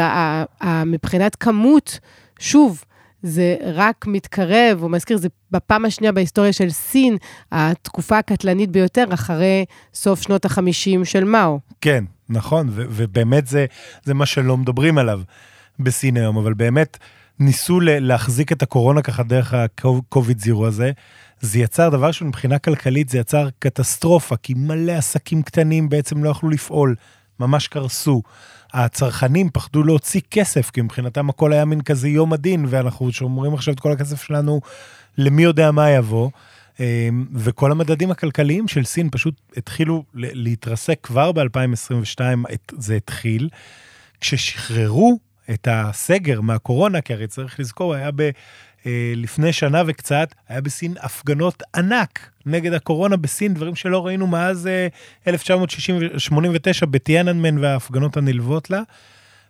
[0.87, 1.99] מבחינת כמות,
[2.39, 2.85] שוב,
[3.27, 7.17] זה רק מתקרב, הוא מזכיר, זה בפעם השנייה בהיסטוריה של סין,
[7.53, 11.61] התקופה הקטלנית ביותר, אחרי סוף שנות ה-50 של מאו.
[11.81, 13.67] כן, נכון, ו- ובאמת זה,
[14.05, 15.21] זה מה שלא מדברים עליו
[15.79, 16.99] בסין היום, אבל באמת
[17.39, 20.91] ניסו להחזיק את הקורונה ככה דרך ה-COVID זירו הזה.
[21.41, 26.51] זה יצר דבר שמבחינה כלכלית זה יצר קטסטרופה, כי מלא עסקים קטנים בעצם לא יכלו
[26.51, 26.95] לפעול,
[27.41, 28.23] ממש קרסו.
[28.73, 33.75] הצרכנים פחדו להוציא כסף, כי מבחינתם הכל היה מין כזה יום הדין, ואנחנו שומרים עכשיו
[33.75, 34.61] את כל הכסף שלנו
[35.19, 36.31] למי יודע מה יבוא.
[36.81, 42.21] אמ, וכל המדדים הכלכליים של סין פשוט התחילו להתרסק כבר ב-2022,
[42.79, 43.49] זה התחיל.
[44.21, 45.19] כששחררו
[45.51, 48.31] את הסגר מהקורונה, כי הרי צריך לזכור, היה ב...
[48.87, 54.69] אה, לפני שנה וקצת, היה בסין הפגנות ענק נגד הקורונה בסין, דברים שלא ראינו מאז
[55.29, 58.83] 1989 אה, בטיאננמן וההפגנות הנלוות לה.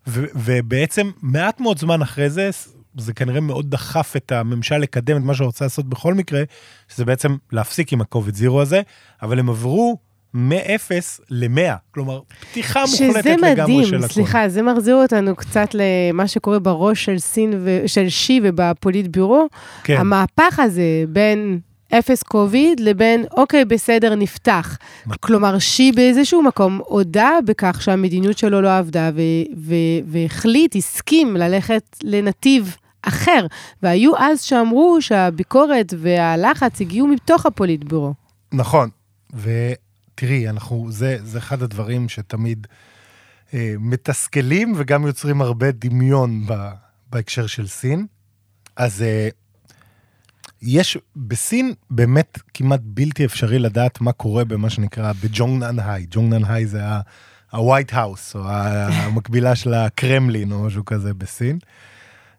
[0.06, 2.50] ו- ובעצם מעט מאוד זמן אחרי זה,
[2.96, 6.42] זה כנראה מאוד דחף את הממשל לקדם את מה שרוצה לעשות בכל מקרה,
[6.88, 8.82] שזה בעצם להפסיק עם הקוביד זירו הזה,
[9.22, 9.98] אבל הם עברו
[10.34, 14.08] מ-0 ל-100, כלומר, פתיחה מוחלטת שזה לגמרי מדהים, של הכול.
[14.08, 17.82] סליחה, זה מחזיר אותנו קצת למה שקורה בראש של סין, ו...
[17.86, 19.46] של שי ובפוליט ביורו.
[19.84, 21.58] כן, המהפך הזה בין
[21.92, 24.78] אפס קוביד לבין, אוקיי, בסדר, נפתח.
[25.20, 31.82] כלומר, שי באיזשהו מקום הודה בכך שהמדיניות שלו לא עבדה, ו- ו- והחליט, הסכים ללכת
[32.02, 33.46] לנתיב אחר.
[33.82, 38.14] והיו אז שאמרו שהביקורת והלחץ הגיעו מתוך הפוליט ביורו.
[38.54, 38.88] נכון,
[40.16, 42.66] ותראי, אנחנו, זה, זה אחד הדברים שתמיד
[43.54, 46.54] אה, מתסכלים וגם יוצרים הרבה דמיון ב,
[47.10, 48.06] בהקשר של סין.
[48.76, 49.28] אז אה,
[50.62, 56.06] יש, בסין באמת כמעט בלתי אפשרי לדעת מה קורה במה שנקרא בג'ונגנן היי.
[56.10, 61.58] ג'ונגנן היי זה ה-white house, או המקבילה של הקרמלין, או משהו כזה בסין.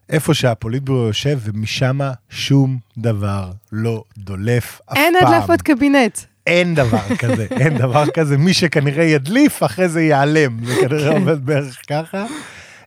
[0.08, 5.32] איפה שהפוליטביורו יושב, ומשם שום דבר לא דולף אף אין פעם.
[5.32, 6.18] הדלפות קבינט.
[6.48, 8.36] אין דבר כזה, אין דבר כזה.
[8.36, 10.64] מי שכנראה ידליף, אחרי זה ייעלם.
[10.64, 12.26] זה כנראה עובד בערך ככה.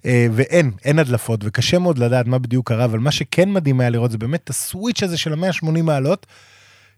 [0.05, 3.89] אה, ואין, אין הדלפות, וקשה מאוד לדעת מה בדיוק קרה, אבל מה שכן מדהים היה
[3.89, 6.27] לראות זה באמת הסוויץ' הזה של ה-180 מעלות,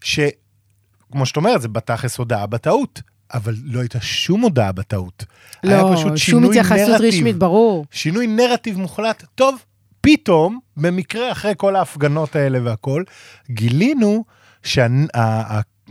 [0.01, 3.01] שכמו שאת אומרת, זה בתכלס הודעה בטעות,
[3.33, 5.25] אבל לא הייתה שום הודעה בטעות.
[5.63, 7.07] היה לא, פשוט שום התייחסות נרטיב.
[7.07, 7.85] רשמית, ברור.
[7.91, 9.23] שינוי נרטיב מוחלט.
[9.35, 9.63] טוב,
[10.01, 13.03] פתאום, במקרה אחרי כל ההפגנות האלה והכל,
[13.49, 14.23] גילינו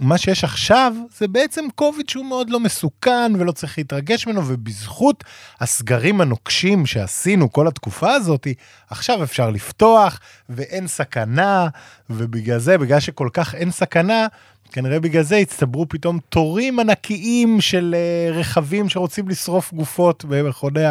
[0.03, 5.25] שמה שיש עכשיו זה בעצם קוביד שהוא מאוד לא מסוכן ולא צריך להתרגש ממנו, ובזכות
[5.61, 8.47] הסגרים הנוקשים שעשינו כל התקופה הזאת,
[8.91, 11.69] עכשיו אפשר לפתוח ואין סכנה,
[12.11, 14.27] ובגלל זה, בגלל שכל כך אין סכנה,
[14.73, 20.85] כנראה בגלל זה הצטברו פתאום תורים ענקיים של אה, רכבים שרוצים לשרוף גופות במכוני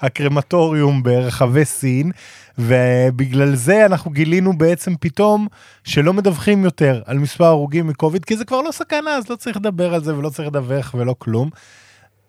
[0.00, 2.10] הקרמטוריום ברחבי סין,
[2.58, 5.48] ובגלל זה אנחנו גילינו בעצם פתאום
[5.84, 9.56] שלא מדווחים יותר על מספר הרוגים מקוביד, כי זה כבר לא סכנה, אז לא צריך
[9.56, 11.50] לדבר על זה ולא צריך לדווח ולא כלום.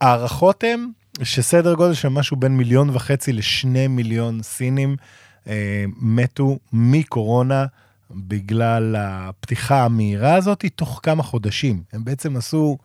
[0.01, 0.87] ההערכות הן
[1.23, 4.95] שסדר גודל של משהו בין מיליון וחצי לשני מיליון סינים
[5.47, 7.65] אה, מתו מקורונה.
[8.11, 11.83] בגלל הפתיחה המהירה הזאת, תוך כמה חודשים.
[11.93, 12.77] הם בעצם עשו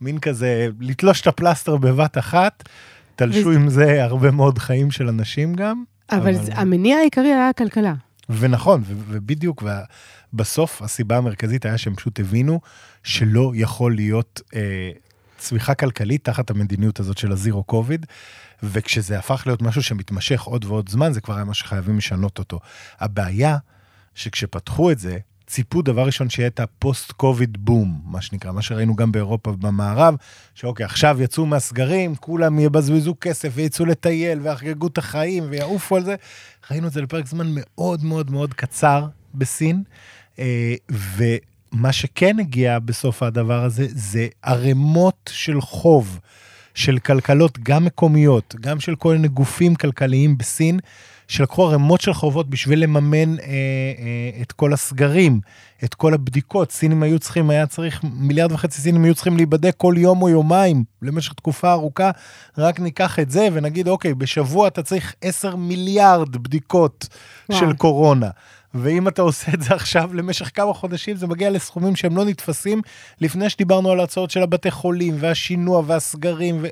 [0.00, 2.68] מין כזה, לתלוש את הפלסטר בבת אחת,
[3.16, 5.84] תלשו עם זה הרבה מאוד חיים של אנשים גם.
[6.12, 7.94] אבל אבל- המניע העיקרי היה הכלכלה.
[8.30, 9.62] ונכון, ו- ובדיוק,
[10.32, 12.60] בסוף הסיבה המרכזית היה שהם פשוט הבינו
[13.04, 14.90] שלא יכול להיות אה,
[15.38, 18.06] צמיחה כלכלית תחת המדיניות הזאת של הזירו קוביד,
[18.62, 22.60] וכשזה הפך להיות משהו שמתמשך עוד ועוד זמן, זה כבר היה מה שחייבים לשנות אותו.
[23.00, 23.56] הבעיה,
[24.14, 25.18] שכשפתחו את זה,
[25.50, 30.14] ציפו דבר ראשון שיהיה את הפוסט קוביד בום, מה שנקרא, מה שראינו גם באירופה ובמערב,
[30.54, 36.14] שאוקיי, עכשיו יצאו מהסגרים, כולם יבזבזו כסף ויצאו לטייל ויחגגו את החיים ויעופו על זה.
[36.70, 39.82] ראינו את זה לפרק זמן מאוד מאוד מאוד קצר בסין,
[40.38, 46.20] אה, ומה שכן הגיע בסוף הדבר הזה, זה ערימות של חוב
[46.74, 50.80] של כלכלות, גם מקומיות, גם של כל מיני גופים כלכליים בסין,
[51.30, 55.40] שלקחו ערימות של חובות בשביל לממן אה, אה, את כל הסגרים,
[55.84, 56.70] את כל הבדיקות.
[56.70, 60.84] סינים היו צריכים, היה צריך, מיליארד וחצי סינים היו צריכים להיבדק כל יום או יומיים
[61.02, 62.10] למשך תקופה ארוכה.
[62.58, 67.08] רק ניקח את זה ונגיד, אוקיי, בשבוע אתה צריך 10 מיליארד בדיקות
[67.48, 67.60] וואו.
[67.60, 68.30] של קורונה.
[68.74, 72.82] ואם אתה עושה את זה עכשיו למשך כמה חודשים, זה מגיע לסכומים שהם לא נתפסים,
[73.20, 76.66] לפני שדיברנו על ההצעות של הבתי חולים, והשינוע, והסגרים, ו...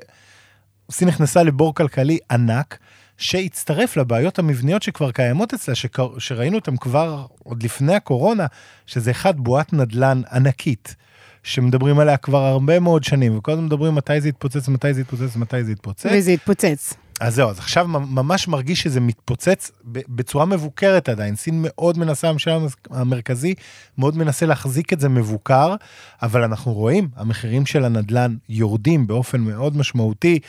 [0.91, 2.77] סין נכנסה לבור כלכלי ענק,
[3.19, 6.19] שהצטרף לבעיות המבניות שכבר קיימות אצלה, שקר...
[6.19, 8.45] שראינו אותן כבר עוד לפני הקורונה,
[8.85, 10.95] שזה אחד בועת נדל"ן ענקית,
[11.43, 15.35] שמדברים עליה כבר הרבה מאוד שנים, וכל הזמן מדברים מתי זה יתפוצץ, מתי זה יתפוצץ,
[15.35, 16.05] מתי זה יתפוצץ.
[16.11, 16.93] וזה התפוצץ.
[17.19, 21.35] אז זהו, אז עכשיו ממש מרגיש שזה מתפוצץ בצורה מבוקרת עדיין.
[21.35, 22.51] סין מאוד מנסה, הממשל
[22.89, 23.53] המרכזי
[23.97, 25.75] מאוד מנסה להחזיק את זה מבוקר,
[26.21, 30.39] אבל אנחנו רואים, המחירים של הנדלן יורדים באופן מאוד משמעותי,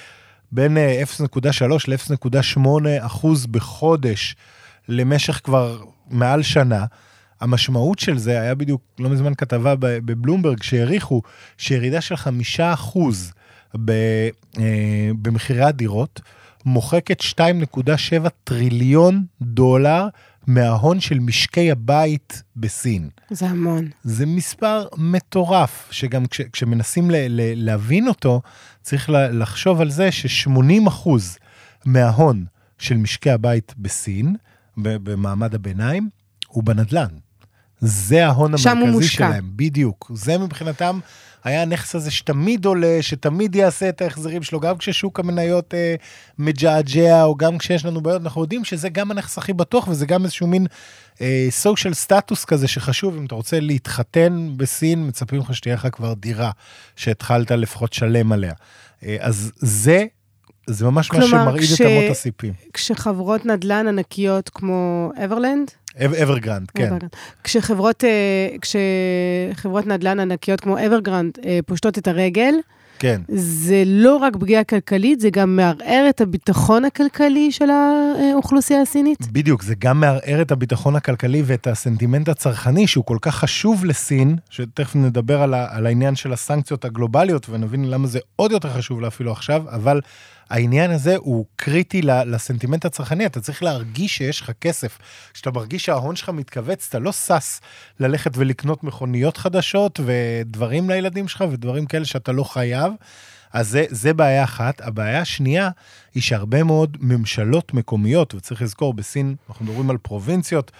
[0.52, 2.60] בין אה, 0.3 ל-0.8
[3.00, 4.36] אחוז בחודש
[4.88, 6.84] למשך כבר מעל שנה.
[7.40, 11.22] המשמעות של זה היה בדיוק לא מזמן כתבה בבלומברג שהעריכו
[11.58, 13.32] שירידה של חמישה אחוז
[13.88, 14.28] אה,
[15.22, 16.20] במחירי הדירות
[16.64, 20.08] מוחקת 2.7 טריליון דולר
[20.46, 23.08] מההון של משקי הבית בסין.
[23.30, 23.88] זה המון.
[24.04, 28.40] זה מספר מטורף, שגם כש, כשמנסים ל, ל, להבין אותו,
[28.82, 31.38] צריך לחשוב על זה ש-80 אחוז
[31.84, 32.44] מההון
[32.78, 34.36] של משקי הבית בסין,
[34.76, 36.08] במעמד הביניים,
[36.48, 37.08] הוא בנדל"ן.
[37.80, 39.08] זה ההון המרכזי.
[39.08, 40.10] שלהם, בדיוק.
[40.14, 40.98] זה מבחינתם
[41.44, 45.94] היה הנכס הזה שתמיד עולה, שתמיד יעשה את ההחזרים שלו, גם כששוק המניות אה,
[46.38, 50.24] מג'עג'ע, או גם כשיש לנו בעיות, אנחנו יודעים שזה גם הנכס הכי בטוח, וזה גם
[50.24, 50.66] איזשהו מין
[51.50, 56.50] סושיאל סטטוס כזה שחשוב, אם אתה רוצה להתחתן בסין, מצפים לך שתהיה לך כבר דירה,
[56.96, 58.52] שהתחלת לפחות לשלם עליה.
[59.04, 60.04] אה, אז זה,
[60.66, 62.52] זה ממש מה כלומר, שמרעיד כש- את אמות הסיפים.
[62.72, 66.94] כשחברות נדל"ן ענקיות כמו אברלנד, אברגרנד, כן.
[67.44, 72.54] כשחברות, אה, כשחברות נדל"ן ענקיות כמו אברגרנד אה, פושטות את הרגל,
[73.00, 73.20] כן.
[73.28, 79.18] זה לא רק פגיעה כלכלית, זה גם מערער את הביטחון הכלכלי של האוכלוסייה הסינית.
[79.32, 84.36] בדיוק, זה גם מערער את הביטחון הכלכלי ואת הסנטימנט הצרכני שהוא כל כך חשוב לסין,
[84.50, 89.00] שתכף נדבר על, ה, על העניין של הסנקציות הגלובליות ונבין למה זה עוד יותר חשוב
[89.00, 90.00] לה אפילו עכשיו, אבל
[90.50, 94.98] העניין הזה הוא קריטי לסנטימנט הצרכני, אתה צריך להרגיש שיש לך כסף.
[95.32, 97.60] כשאתה מרגיש שההון שלך מתכווץ, אתה לא שש
[98.00, 102.92] ללכת ולקנות מכוניות חדשות ודברים לילדים שלך ודברים כאלה שאתה לא חייב.
[103.52, 104.80] אז זה, זה בעיה אחת.
[104.80, 105.70] הבעיה השנייה
[106.14, 110.72] היא שהרבה מאוד ממשלות מקומיות, וצריך לזכור, בסין אנחנו מדברים על פרובינציות,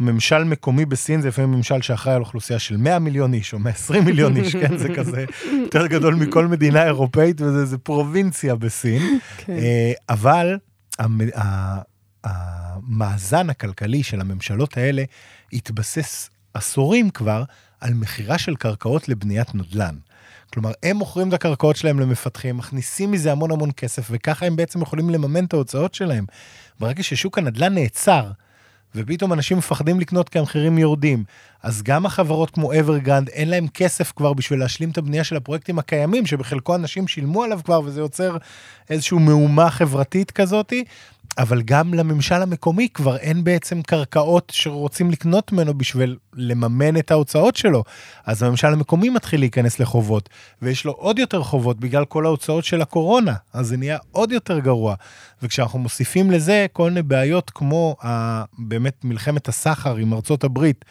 [0.00, 4.04] ממשל מקומי בסין זה לפעמים ממשל שאחראי על אוכלוסייה של 100 מיליון איש או 120
[4.04, 4.76] מיליון איש, כן?
[4.76, 5.24] זה כזה
[5.62, 9.18] יותר גדול מכל מדינה אירופאית, וזה זה פרובינציה בסין.
[9.36, 9.52] כן.
[9.52, 10.58] אה, אבל
[12.24, 15.04] המאזן הכלכלי של הממשלות האלה
[15.52, 17.44] התבסס עשורים כבר
[17.80, 19.94] על מכירה של קרקעות לבניית נדל"ן.
[20.52, 24.82] כלומר, הם מוכרים את הקרקעות שלהם למפתחים, מכניסים מזה המון המון כסף, וככה הם בעצם
[24.82, 26.24] יכולים לממן את ההוצאות שלהם.
[26.80, 28.30] ברגע ששוק הנדל"ן נעצר,
[28.94, 31.24] ופתאום אנשים מפחדים לקנות כי המחירים יורדים,
[31.62, 35.78] אז גם החברות כמו אברגרנד, אין להם כסף כבר בשביל להשלים את הבנייה של הפרויקטים
[35.78, 38.36] הקיימים, שבחלקו אנשים שילמו עליו כבר, וזה יוצר
[38.90, 40.84] איזושהי מהומה חברתית כזאתי,
[41.38, 47.56] אבל גם לממשל המקומי כבר אין בעצם קרקעות שרוצים לקנות ממנו בשביל לממן את ההוצאות
[47.56, 47.84] שלו.
[48.26, 50.28] אז הממשל המקומי מתחיל להיכנס לחובות,
[50.62, 54.58] ויש לו עוד יותר חובות בגלל כל ההוצאות של הקורונה, אז זה נהיה עוד יותר
[54.58, 54.94] גרוע.
[55.42, 57.96] וכשאנחנו מוסיפים לזה כל מיני בעיות כמו
[58.58, 60.84] באמת מלחמת הסחר עם ארצות הברית,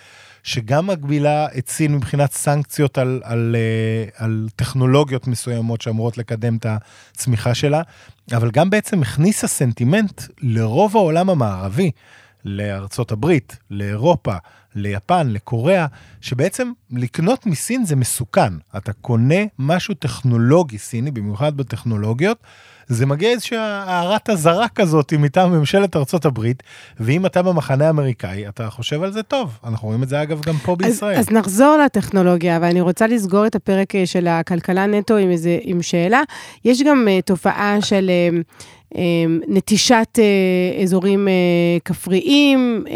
[0.49, 6.65] שגם מגבילה את סין מבחינת סנקציות על, על, אה, על טכנולוגיות מסוימות שאמורות לקדם את
[6.65, 7.81] הצמיחה שלה,
[8.33, 11.91] אבל גם בעצם הכניסה סנטימנט לרוב העולם המערבי,
[12.45, 14.35] לארצות הברית, לאירופה,
[14.75, 15.85] ליפן, לקוריאה,
[16.21, 18.53] שבעצם לקנות מסין זה מסוכן.
[18.77, 22.37] אתה קונה משהו טכנולוגי סיני, במיוחד בטכנולוגיות,
[22.89, 26.63] זה מגיע איזושהי הערת אזהרה כזאת מטעם ממשלת ארצות הברית,
[26.99, 29.59] ואם אתה במחנה האמריקאי, אתה חושב על זה טוב.
[29.63, 31.17] אנחנו רואים את זה אגב גם פה בישראל.
[31.17, 35.57] אז, אז נחזור לטכנולוגיה, ואני רוצה לסגור את הפרק אה, של הכלכלה נטו עם, איזה,
[35.61, 36.21] עם שאלה.
[36.65, 38.43] יש גם uh, תופעה של uh,
[39.47, 42.89] נטישת uh, אזורים uh, כפריים, uh,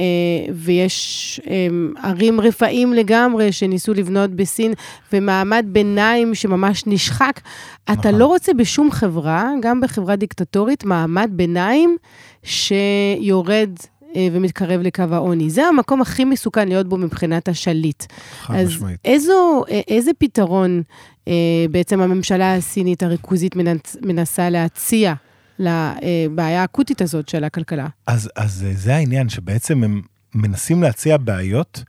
[0.54, 4.74] ויש um, ערים רפאים לגמרי שניסו לבנות בסין,
[5.14, 7.40] ומעמד ביניים שממש נשחק.
[7.84, 8.16] אתה נכון.
[8.16, 11.98] לא רוצה בשום חברה, גם בחברה דיקטטורית, מעמד ביניים
[12.44, 13.70] שיורד
[14.16, 15.50] אה, ומתקרב לקו העוני.
[15.50, 18.04] זה המקום הכי מסוכן להיות בו מבחינת השליט.
[18.42, 19.00] חד אז משמעית.
[19.06, 20.82] איזו, אה, איזה פתרון
[21.28, 21.34] אה,
[21.72, 25.14] בעצם הממשלה הסינית הריכוזית מנצ, מנסה להציע
[25.60, 27.88] לבעיה האקוטית הזאת של הכלכלה?
[28.08, 30.02] אז, אז אה, זה העניין, שבעצם הם
[30.36, 31.84] מנסים להציע בעיות,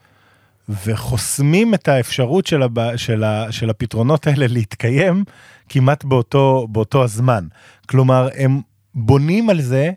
[0.69, 2.99] וחוסמים את האפשרות של, הבע...
[2.99, 3.53] של, ה...
[3.53, 5.25] של הפתרונות האלה להתקיים
[5.69, 7.47] כמעט באותו, באותו הזמן.
[7.89, 8.61] כלומר, הם
[8.95, 9.91] בונים על זה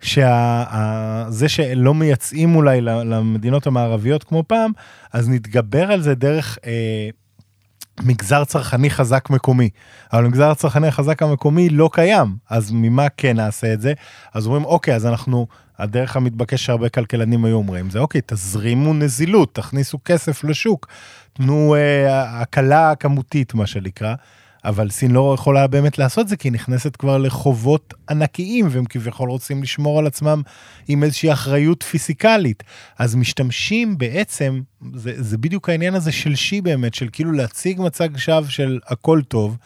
[0.00, 4.72] שזה שלא מייצאים אולי למדינות המערביות כמו פעם,
[5.12, 7.08] אז נתגבר על זה דרך אה,
[8.02, 9.70] מגזר צרכני חזק מקומי.
[10.12, 13.92] אבל מגזר הצרכני החזק המקומי לא קיים, אז ממה כן נעשה את זה?
[14.34, 15.46] אז אומרים, אוקיי, אז אנחנו,
[15.78, 20.88] הדרך המתבקש שהרבה כלכלנים היו אומרים, זה אוקיי, תזרימו נזילות, תכניסו כסף לשוק,
[21.32, 24.14] תנו אה, הקלה כמותית, מה שנקרא.
[24.68, 29.30] אבל סין לא יכולה באמת לעשות זה, כי היא נכנסת כבר לחובות ענקיים, והם כביכול
[29.30, 30.42] רוצים לשמור על עצמם
[30.88, 32.62] עם איזושהי אחריות פיסיקלית.
[32.98, 34.60] אז משתמשים בעצם,
[34.94, 39.20] זה, זה בדיוק העניין הזה של שי באמת, של כאילו להציג מצג שווא של הכל
[39.28, 39.56] טוב.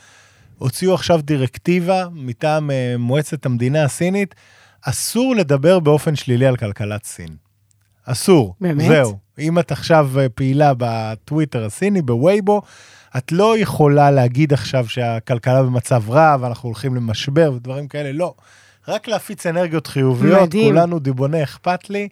[0.58, 4.34] הוציאו עכשיו דירקטיבה מטעם אה, מועצת המדינה הסינית,
[4.82, 7.36] אסור לדבר באופן שלילי על כלכלת סין.
[8.04, 8.54] אסור.
[8.60, 8.88] באמת?
[8.88, 9.18] זהו.
[9.38, 12.62] אם את עכשיו אה, פעילה בטוויטר הסיני, בווייבו,
[13.16, 18.34] את לא יכולה להגיד עכשיו שהכלכלה במצב רע ואנחנו הולכים למשבר ודברים כאלה, לא.
[18.88, 20.74] רק להפיץ אנרגיות חיוביות, מדהים.
[20.74, 22.08] כולנו דיבוני אכפת לי,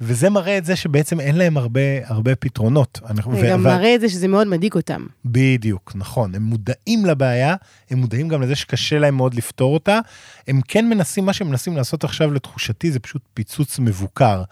[0.00, 3.00] וזה מראה את זה שבעצם אין להם הרבה, הרבה פתרונות.
[3.34, 5.06] זה גם ו- מראה את זה שזה מאוד מדאיג אותם.
[5.24, 6.34] בדיוק, נכון.
[6.34, 7.54] הם מודעים לבעיה,
[7.90, 10.00] הם מודעים גם לזה שקשה להם מאוד לפתור אותה.
[10.48, 14.42] הם כן מנסים, מה שהם מנסים לעשות עכשיו לתחושתי זה פשוט פיצוץ מבוקר.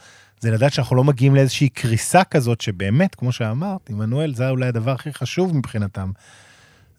[0.43, 4.91] זה לדעת שאנחנו לא מגיעים לאיזושהי קריסה כזאת, שבאמת, כמו שאמרת, עמנואל, זה אולי הדבר
[4.91, 6.11] הכי חשוב מבחינתם.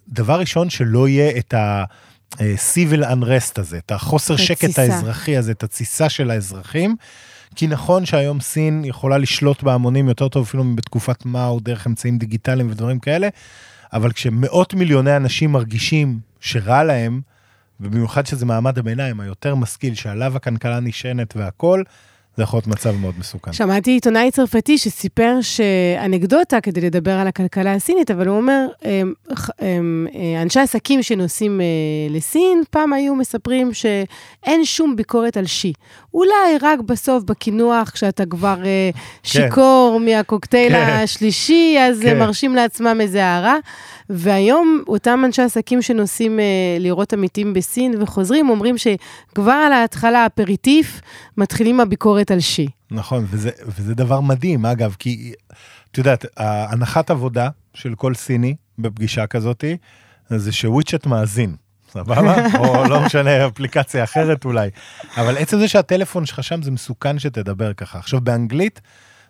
[0.09, 6.09] דבר ראשון, שלא יהיה את ה-civil unrest הזה, את החוסר שקט האזרחי הזה, את התסיסה
[6.09, 6.95] של האזרחים.
[7.55, 12.71] כי נכון שהיום סין יכולה לשלוט בהמונים יותר טוב אפילו מבתקופת מאו, דרך אמצעים דיגיטליים
[12.71, 13.27] ודברים כאלה,
[13.93, 17.21] אבל כשמאות מיליוני אנשים מרגישים שרע להם,
[17.79, 21.83] ובמיוחד שזה מעמד הביניים היותר משכיל, שעליו הכלכלה נשענת והכול,
[22.38, 23.53] זה יכול להיות מצב מאוד מסוכן.
[23.53, 28.67] שמעתי עיתונאי צרפתי שסיפר שאנקדוטה כדי לדבר על הכלכלה הסינית, אבל הוא אומר,
[29.59, 30.07] הם,
[30.41, 31.65] אנשי עסקים שנוסעים אה,
[32.09, 35.73] לסין, פעם היו מספרים שאין שום ביקורת על שי.
[36.13, 38.99] אולי רק בסוף בקינוח, כשאתה כבר אה, כן.
[39.23, 40.05] שיכור כן.
[40.05, 40.89] מהקוקטייל כן.
[40.89, 42.19] השלישי, אז כן.
[42.19, 43.57] מרשים לעצמם איזה הערה.
[44.16, 46.45] והיום אותם אנשי עסקים שנוסעים אה,
[46.80, 51.01] לראות עמיתים בסין וחוזרים, אומרים שכבר על ההתחלה, אפריטיף,
[51.38, 52.68] מתחילים הביקורת על שי.
[52.91, 55.34] נכון, וזה, וזה דבר מדהים, אגב, כי
[55.91, 59.78] את יודעת, הנחת עבודה של כל סיני בפגישה כזאתי,
[60.30, 61.55] זה שוויצ'ט מאזין.
[61.91, 62.36] סבבה?
[62.59, 64.70] או לא משנה, אפליקציה אחרת אולי.
[65.18, 67.99] אבל עצם זה שהטלפון שלך שם, זה מסוכן שתדבר ככה.
[67.99, 68.82] עכשיו, באנגלית,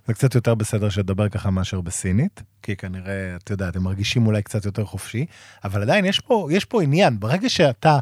[0.08, 4.42] זה קצת יותר בסדר שתדבר ככה מאשר בסינית, כי כנראה, אתה יודע, אתם מרגישים אולי
[4.42, 5.26] קצת יותר חופשי,
[5.64, 7.20] אבל עדיין יש פה, יש פה עניין.
[7.20, 8.00] ברגע שאתה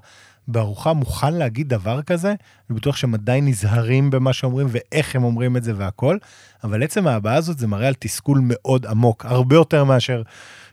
[0.48, 2.30] בארוחה מוכן להגיד דבר כזה,
[2.70, 6.18] אני בטוח שהם עדיין נזהרים במה שאומרים ואיך הם אומרים את זה והכל,
[6.64, 10.22] אבל עצם ההבעה הזאת זה מראה על תסכול מאוד עמוק, הרבה יותר מאשר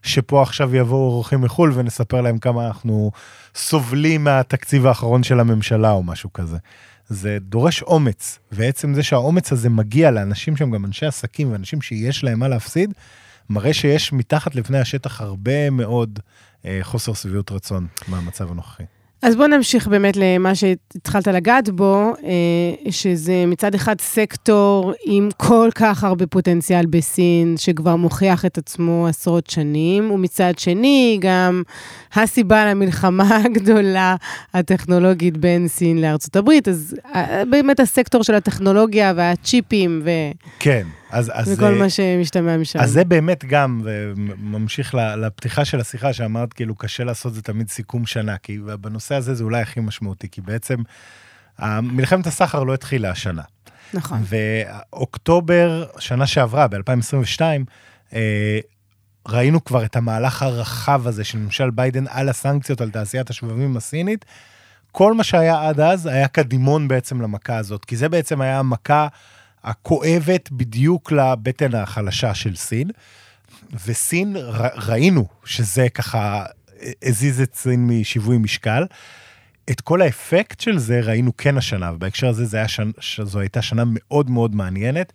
[0.03, 3.11] שפה עכשיו יבואו אורחים מחו"ל ונספר להם כמה אנחנו
[3.55, 6.57] סובלים מהתקציב האחרון של הממשלה או משהו כזה.
[7.09, 12.25] זה דורש אומץ, ועצם זה שהאומץ הזה מגיע לאנשים שהם גם אנשי עסקים ואנשים שיש
[12.25, 12.95] להם מה להפסיד,
[13.51, 16.19] מראה שיש מתחת לפני השטח הרבה מאוד
[16.65, 18.85] אה, חוסר שביעות רצון מהמצב הנוכחי.
[19.23, 25.69] אז בוא נמשיך באמת למה שהתחלת לגעת בו, אה, שזה מצד אחד סקטור עם כל
[25.75, 31.63] כך הרבה פוטנציאל בסין, שכבר מוכיח את עצמו עשרות שנים, ומצד שני גם
[32.13, 34.17] הסיבה למלחמה הגדולה
[34.55, 40.11] הטכנולוגית בין סין לארצות הברית, אז אה, באמת הסקטור של הטכנולוגיה והצ'יפים ו...
[40.59, 40.87] כן.
[41.11, 42.79] אז, אז וכל מה שמשתמע משם.
[42.79, 48.07] אז זה באמת גם, וממשיך לפתיחה של השיחה שאמרת, כאילו, קשה לעשות זה תמיד סיכום
[48.07, 50.77] שנה, כי בנושא הזה זה אולי הכי משמעותי, כי בעצם
[51.83, 53.43] מלחמת הסחר לא התחילה השנה.
[53.95, 54.23] נכון.
[54.25, 57.41] ואוקטובר, שנה שעברה, ב-2022,
[58.15, 58.59] אה,
[59.29, 64.25] ראינו כבר את המהלך הרחב הזה של ממשל ביידן על הסנקציות על תעשיית השבבים הסינית.
[64.93, 69.09] כל מה שהיה עד אז היה קדימון בעצם למכה הזאת, כי זה בעצם היה המכה
[69.69, 72.91] הכואבת בדיוק לבטן החלשה של סין.
[73.87, 74.37] וסין,
[74.77, 76.45] ראינו שזה ככה
[77.03, 78.85] הזיז את סין משיווי משקל.
[79.71, 82.91] את כל האפקט של זה ראינו כן השנה, ובהקשר הזה זה שנ...
[83.23, 85.13] זו הייתה שנה מאוד מאוד מעניינת.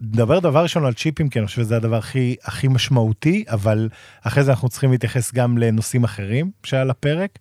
[0.00, 3.88] נדבר דבר ראשון על צ'יפים, כי אני חושב שזה הדבר הכי, הכי משמעותי, אבל
[4.22, 7.38] אחרי זה אנחנו צריכים להתייחס גם לנושאים אחרים שעל הפרק.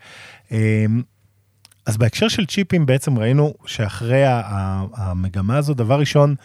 [1.86, 4.24] אז בהקשר של צ'יפים בעצם ראינו שאחרי
[4.96, 6.36] המגמה הזו, דבר ראשון,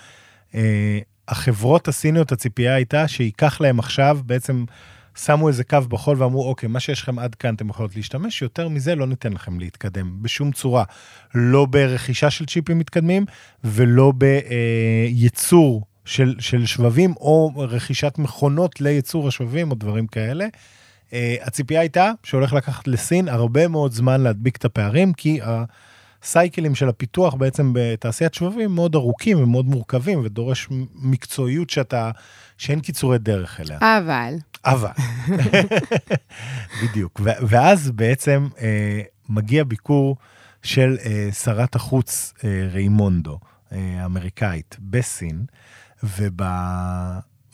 [0.55, 4.65] אה, החברות הסיניות, הציפייה הייתה שייקח להם עכשיו, בעצם
[5.17, 8.69] שמו איזה קו בחול ואמרו, אוקיי, מה שיש לכם עד כאן אתם יכולות להשתמש, יותר
[8.69, 10.85] מזה לא ניתן לכם להתקדם בשום צורה.
[11.35, 13.25] לא ברכישה של צ'יפים מתקדמים
[13.65, 20.47] ולא בייצור של, של שבבים או רכישת מכונות לייצור השבבים או דברים כאלה.
[21.11, 25.41] Uh, הציפייה הייתה שהולך לקחת לסין הרבה מאוד זמן להדביק את הפערים, כי
[26.23, 32.11] הסייקלים של הפיתוח בעצם בתעשיית שבבים מאוד ארוכים ומאוד מורכבים, ודורש מקצועיות שאתה,
[32.59, 33.79] שאין קיצורי דרך אליה.
[33.81, 34.35] אבל.
[34.65, 34.91] אבל.
[36.83, 37.21] בדיוק.
[37.25, 38.61] ואז בעצם uh,
[39.29, 40.17] מגיע ביקור
[40.63, 42.43] של uh, שרת החוץ uh,
[42.73, 43.39] ריימונדו,
[43.71, 45.45] uh, אמריקאית, בסין,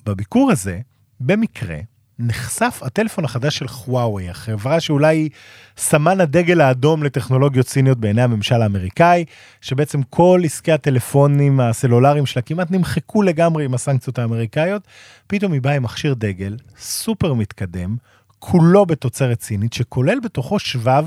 [0.07, 0.81] ובביקור הזה,
[1.21, 1.79] במקרה,
[2.19, 5.29] נחשף הטלפון החדש של חוואוי, החברה שאולי
[5.77, 9.25] סמן הדגל האדום לטכנולוגיות סיניות בעיני הממשל האמריקאי,
[9.61, 14.83] שבעצם כל עסקי הטלפונים הסלולריים שלה כמעט נמחקו לגמרי עם הסנקציות האמריקאיות,
[15.27, 17.97] פתאום היא באה עם מכשיר דגל סופר מתקדם,
[18.39, 21.07] כולו בתוצרת סינית, שכולל בתוכו שבב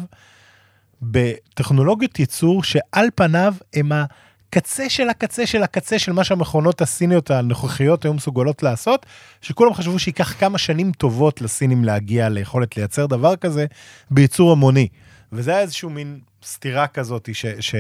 [1.01, 4.05] בטכנולוגיות ייצור שעל פניו הם ה...
[4.49, 9.05] הקצה של הקצה של הקצה של מה שהמכונות הסיניות הנוכחיות היו מסוגלות לעשות,
[9.41, 13.65] שכולם חשבו שייקח כמה שנים טובות לסינים להגיע ליכולת לייצר דבר כזה
[14.11, 14.87] בייצור המוני.
[15.31, 17.75] וזה היה איזשהו מין סתירה כזאת ש, ש,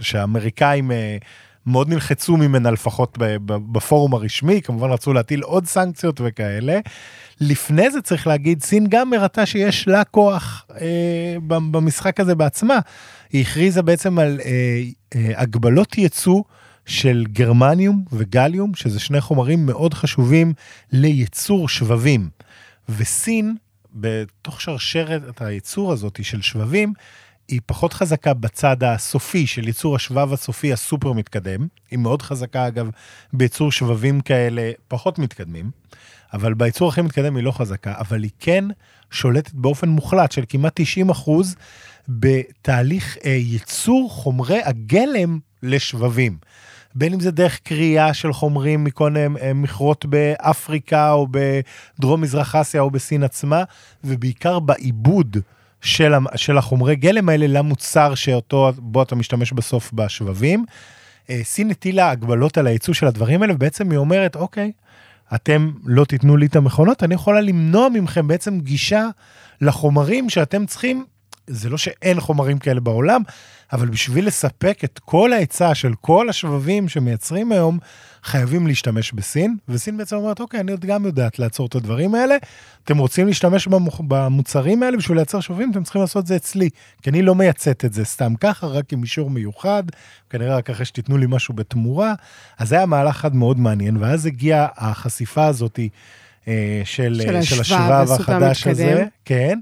[0.00, 1.16] שהאמריקאים אה,
[1.66, 6.80] מאוד נלחצו ממנה לפחות בפורום הרשמי, כמובן רצו להטיל עוד סנקציות וכאלה.
[7.40, 12.78] לפני זה צריך להגיד, סין גם הראתה שיש לה כוח אה, במשחק הזה בעצמה.
[13.32, 14.82] היא הכריזה בעצם על אה,
[15.14, 16.42] אה, הגבלות ייצוא
[16.86, 20.52] של גרמניום וגליום, שזה שני חומרים מאוד חשובים
[20.92, 22.28] לייצור שבבים.
[22.88, 23.54] וסין,
[23.94, 26.92] בתוך שרשרת הייצור הזאת של שבבים,
[27.50, 31.66] היא פחות חזקה בצד הסופי של ייצור השבב הסופי הסופר מתקדם.
[31.90, 32.90] היא מאוד חזקה, אגב,
[33.32, 35.70] בייצור שבבים כאלה פחות מתקדמים,
[36.32, 38.64] אבל בייצור הכי מתקדם היא לא חזקה, אבל היא כן
[39.10, 41.56] שולטת באופן מוחלט של כמעט 90 אחוז
[42.08, 46.38] בתהליך אה, ייצור חומרי הגלם לשבבים.
[46.94, 52.80] בין אם זה דרך קריאה של חומרים מכל מיני מכרות באפריקה או בדרום מזרח אסיה
[52.80, 53.64] או בסין עצמה,
[54.04, 55.36] ובעיקר בעיבוד
[55.82, 60.64] של, של החומרי גלם האלה למוצר שאותו, בו אתה משתמש בסוף בשבבים.
[61.30, 64.72] אה, סין הטילה הגבלות על הייצוא של הדברים האלה, ובעצם היא אומרת, אוקיי,
[65.34, 69.08] אתם לא תיתנו לי את המכונות, אני יכולה למנוע מכם בעצם גישה
[69.60, 71.04] לחומרים שאתם צריכים
[71.46, 73.22] זה לא שאין חומרים כאלה בעולם,
[73.72, 77.78] אבל בשביל לספק את כל ההיצע של כל השבבים שמייצרים היום,
[78.22, 82.36] חייבים להשתמש בסין, וסין בעצם אומרת, אוקיי, אני גם יודעת לעצור את הדברים האלה,
[82.84, 83.68] אתם רוצים להשתמש
[84.00, 86.70] במוצרים האלה בשביל לייצר שבבים, אתם צריכים לעשות את זה אצלי,
[87.02, 89.82] כי אני לא מייצאת את זה סתם ככה, רק עם אישור מיוחד,
[90.30, 92.14] כנראה רק אחרי שתיתנו לי משהו בתמורה.
[92.58, 95.88] אז זה היה מהלך אחד מאוד מעניין, ואז הגיעה החשיפה הזאתי
[96.48, 99.58] אה, של, של, של השבב החדש הזה, כן.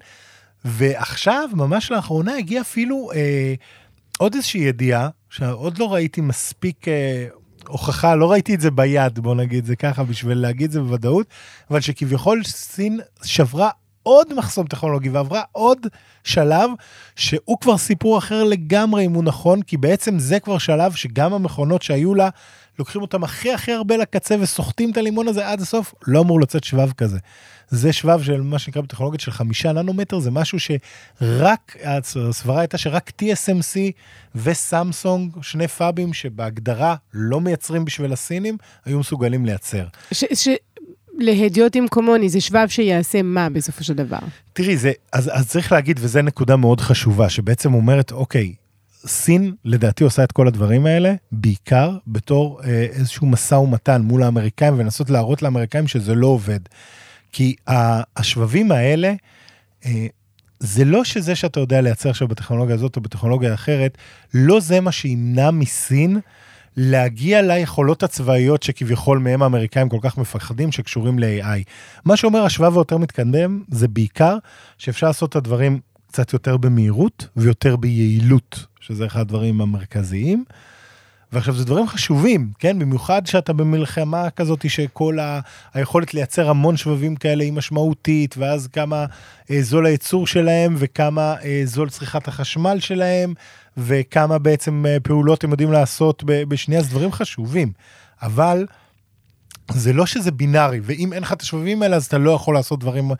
[0.64, 3.54] ועכשיו, ממש לאחרונה, הגיע אפילו אה,
[4.18, 7.26] עוד איזושהי ידיעה, שעוד לא ראיתי מספיק אה,
[7.68, 11.26] הוכחה, לא ראיתי את זה ביד, בוא נגיד זה ככה, בשביל להגיד זה בוודאות,
[11.70, 13.70] אבל שכביכול סין שברה
[14.02, 15.86] עוד מחסום טכנולוגי ועברה עוד
[16.24, 16.70] שלב
[17.16, 21.82] שהוא כבר סיפור אחר לגמרי אם הוא נכון, כי בעצם זה כבר שלב שגם המכונות
[21.82, 22.28] שהיו לה,
[22.78, 26.64] לוקחים אותם הכי הכי הרבה לקצה וסוחטים את הלימון הזה עד הסוף, לא אמור לצאת
[26.64, 27.18] שבב כזה.
[27.70, 33.10] זה שבב של מה שנקרא בטכנולוגיה של חמישה ננומטר, זה משהו שרק, הסברה הייתה שרק
[33.22, 33.78] TSMC
[34.34, 39.86] וסמסונג, שני פאבים שבהגדרה לא מייצרים בשביל הסינים, היו מסוגלים לייצר.
[40.12, 40.48] ש, ש...
[41.18, 44.18] להדיוטים כמוני, זה שבב שיעשה מה בסופו של דבר?
[44.52, 48.54] תראי, זה, אז, אז צריך להגיד, וזו נקודה מאוד חשובה, שבעצם אומרת, אוקיי,
[49.06, 54.74] סין לדעתי עושה את כל הדברים האלה בעיקר בתור אה, איזשהו משא ומתן מול האמריקאים
[54.74, 56.60] ולנסות להראות לאמריקאים שזה לא עובד.
[57.32, 57.56] כי
[58.16, 59.12] השבבים האלה,
[59.86, 60.06] אה,
[60.60, 63.98] זה לא שזה שאתה יודע לייצר עכשיו בטכנולוגיה הזאת או בטכנולוגיה אחרת,
[64.34, 66.20] לא זה מה שימנע מסין
[66.76, 71.62] להגיע ליכולות הצבאיות שכביכול מהם האמריקאים כל כך מפחדים שקשורים ל-AI.
[72.04, 74.36] מה שאומר השבב היותר מתקדם זה בעיקר
[74.78, 80.44] שאפשר לעשות את הדברים קצת יותר במהירות ויותר ביעילות, שזה אחד הדברים המרכזיים.
[81.32, 82.78] ועכשיו זה דברים חשובים, כן?
[82.78, 85.40] במיוחד שאתה במלחמה כזאת שכל ה...
[85.74, 89.06] היכולת לייצר המון שבבים כאלה היא משמעותית, ואז כמה
[89.50, 93.34] אה, זול הייצור שלהם, וכמה אה, זול צריכת החשמל שלהם,
[93.76, 97.72] וכמה בעצם אה, פעולות הם יודעים לעשות בשנייה, זה דברים חשובים.
[98.22, 98.66] אבל
[99.70, 102.80] זה לא שזה בינארי, ואם אין לך את השבבים האלה, אז אתה לא יכול לעשות
[102.80, 103.10] דברים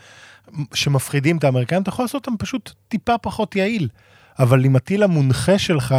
[0.74, 3.88] שמפחידים את האמריקאים, אתה יכול לעשות אותם פשוט טיפה פחות יעיל.
[4.38, 5.94] אבל אם הטיל המונחה שלך,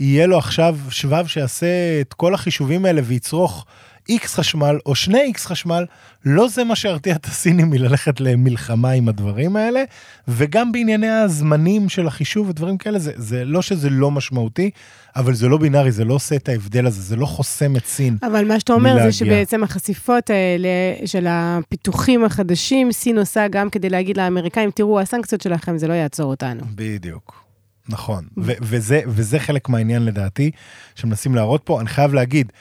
[0.00, 1.66] יהיה לו עכשיו שבב שיעשה
[2.00, 3.66] את כל החישובים האלה ויצרוך
[4.10, 5.84] X חשמל או שני X חשמל,
[6.24, 9.84] לא זה מה שירתיע את הסינים מללכת למלחמה עם הדברים האלה,
[10.28, 14.70] וגם בענייני הזמנים של החישוב ודברים כאלה, זה, זה לא שזה לא משמעותי,
[15.16, 18.16] אבל זה לא בינארי, זה לא עושה את ההבדל הזה, זה לא חוסם את סין.
[18.22, 19.10] אבל מה שאתה אומר מלהגיע.
[19.10, 20.68] זה שבעצם החשיפות האלה
[21.06, 26.30] של הפיתוחים החדשים, סין עושה גם כדי להגיד לאמריקאים, תראו, הסנקציות שלכם, זה לא יעצור
[26.30, 26.60] אותנו.
[26.74, 27.47] בדיוק.
[27.88, 30.50] נכון, ו- וזה, וזה חלק מהעניין לדעתי,
[30.94, 31.80] שמנסים להראות פה.
[31.80, 32.52] אני חייב להגיד,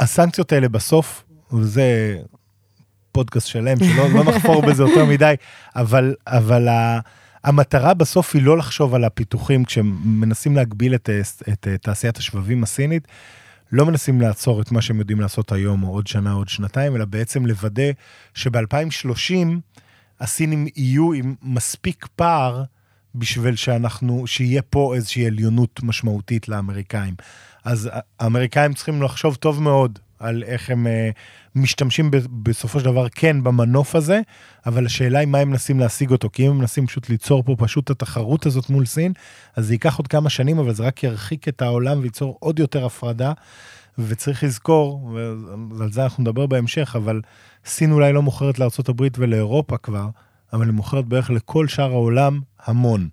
[0.00, 2.16] הסנקציות האלה בסוף, וזה
[3.12, 5.34] פודקאסט שלם, שלא לא נחפור בזה יותר מדי,
[5.76, 7.00] אבל, אבל ה,
[7.44, 11.10] המטרה בסוף היא לא לחשוב על הפיתוחים כשמנסים להגביל את,
[11.52, 13.08] את, את תעשיית השבבים הסינית.
[13.72, 17.04] לא מנסים לעצור את מה שהם יודעים לעשות היום, או עוד שנה, עוד שנתיים, אלא
[17.04, 17.90] בעצם לוודא
[18.34, 19.34] שב-2030
[20.20, 22.62] הסינים יהיו עם מספיק פער
[23.14, 27.14] בשביל שאנחנו, שיהיה פה איזושהי עליונות משמעותית לאמריקאים.
[27.64, 27.90] אז
[28.20, 31.18] האמריקאים צריכים לחשוב טוב מאוד על איך הם uh,
[31.54, 32.10] משתמשים
[32.42, 34.20] בסופו של דבר כן במנוף הזה,
[34.66, 37.54] אבל השאלה היא מה הם מנסים להשיג אותו, כי אם הם מנסים פשוט ליצור פה
[37.58, 39.12] פשוט את התחרות הזאת מול סין,
[39.56, 42.86] אז זה ייקח עוד כמה שנים, אבל זה רק ירחיק את העולם וייצור עוד יותר
[42.86, 43.32] הפרדה.
[43.98, 45.10] וצריך לזכור,
[45.78, 47.20] ועל זה אנחנו נדבר בהמשך, אבל
[47.64, 50.08] סין אולי לא מוכרת לארה"ב ולאירופה כבר,
[50.54, 53.08] אבל היא מוכרת בערך לכל שאר העולם המון.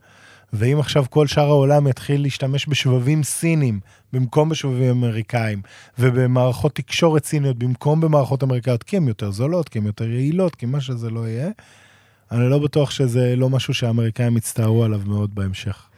[0.53, 3.79] ואם עכשיו כל שאר העולם יתחיל להשתמש בשבבים סינים
[4.13, 5.61] במקום בשבבים אמריקאים,
[5.99, 10.65] ובמערכות תקשורת סיניות במקום במערכות אמריקאיות, כי הן יותר זולות, כי הן יותר יעילות, כי
[10.65, 11.49] מה שזה לא יהיה,
[12.31, 15.90] אני לא בטוח שזה לא משהו שהאמריקאים יצטערו עליו מאוד בהמשך.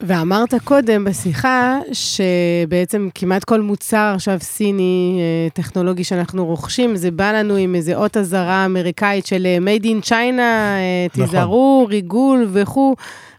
[0.00, 7.32] ואמרת קודם בשיחה, שבעצם כמעט כל מוצר עכשיו סיני, אה, טכנולוגי שאנחנו רוכשים, זה בא
[7.32, 11.24] לנו עם איזה אות אזהרה אמריקאית של אה, Made in China, אה, נכון.
[11.24, 12.94] תיזהרו, ריגול וכו'.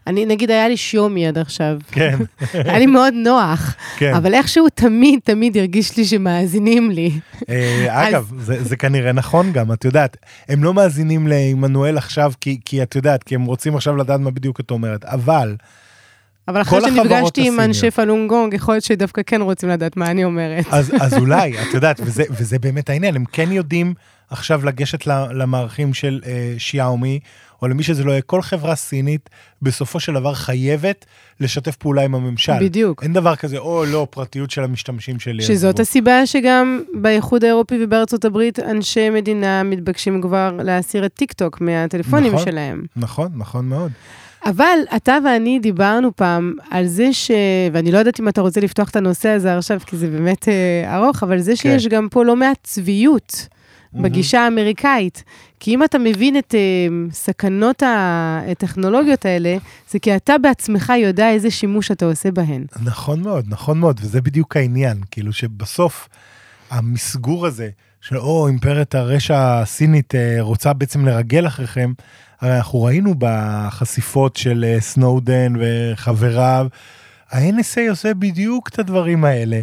[0.06, 1.78] אני, נגיד, היה לי שיומי עד עכשיו.
[1.92, 2.18] כן,
[2.52, 4.14] היה לי מאוד נוח, כן.
[4.14, 7.10] אבל איכשהו תמיד, תמיד הרגיש לי שמאזינים לי.
[7.88, 10.16] אגב, זה, זה כנראה נכון גם, את יודעת,
[10.48, 14.30] הם לא מאזינים לעמנואל עכשיו, כי, כי את יודעת, כי הם רוצים עכשיו לדעת מה
[14.30, 15.56] בדיוק את אומרת, אבל
[16.48, 17.60] אבל אחרי שנפגשתי עם.
[17.60, 20.64] אנשי פלונגונג, יכול להיות שדווקא כן רוצים לדעת מה אני אומרת.
[20.70, 23.94] אז, אז אולי, את יודעת, וזה, וזה באמת העניין, הם כן יודעים
[24.30, 27.20] עכשיו לגשת למערכים של אה, שיאומי,
[27.62, 29.30] או למי שזה לא יהיה, כל חברה סינית
[29.62, 31.06] בסופו של דבר חייבת
[31.40, 32.52] לשתף פעולה עם הממשל.
[32.60, 33.02] בדיוק.
[33.02, 35.42] אין דבר כזה, או לא, פרטיות של המשתמשים שלי.
[35.42, 41.32] שזאת עזבו." הסיבה שגם באיחוד האירופי ובארצות הברית, אנשי מדינה מתבקשים כבר להסיר את טיק
[41.32, 42.44] טוק מהטלפונים נכון.
[42.44, 42.82] שלהם.
[42.96, 43.92] נכון, נכון מאוד.
[44.44, 47.30] אבל אתה ואני דיברנו פעם על זה ש...
[47.72, 50.96] ואני לא יודעת אם אתה רוצה לפתוח את הנושא הזה עכשיו, כי זה באמת אה,
[50.96, 51.96] ארוך, אבל זה שיש כן.
[51.96, 53.48] גם פה לא מעט צביעות
[53.94, 55.24] בגישה האמריקאית.
[55.60, 56.60] כי אם אתה מבין את אה,
[57.12, 59.56] סכנות הטכנולוגיות האלה,
[59.90, 62.64] זה כי אתה בעצמך יודע איזה שימוש אתה עושה בהן.
[62.84, 66.08] נכון מאוד, נכון מאוד, וזה בדיוק העניין, כאילו שבסוף
[66.70, 67.68] המסגור הזה
[68.00, 71.92] של או אימפרית הרשע הסינית אה, רוצה בעצם לרגל אחריכם,
[72.40, 76.66] הרי אנחנו ראינו בחשיפות של אה, סנודן וחבריו,
[77.30, 79.60] ה-NSA עושה בדיוק את הדברים האלה.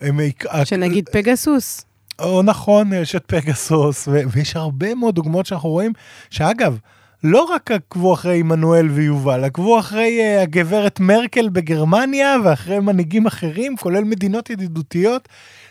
[0.00, 0.20] הם,
[0.64, 1.84] שנגיד פגסוס.
[2.18, 5.92] או נכון, יש את פגסוס, ו- ויש הרבה מאוד דוגמאות שאנחנו רואים,
[6.30, 6.78] שאגב,
[7.26, 13.76] לא רק עקבו אחרי עמנואל ויובל, עקבו אחרי uh, הגברת מרקל בגרמניה ואחרי מנהיגים אחרים,
[13.76, 15.28] כולל מדינות ידידותיות.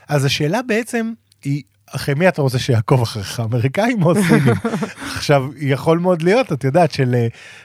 [0.07, 1.11] אז השאלה בעצם
[1.43, 4.53] היא, אחרי מי אתה רוצה שיעקוב אחריך, אמריקאים או סינים?
[5.17, 6.91] עכשיו, יכול מאוד להיות, את יודעת,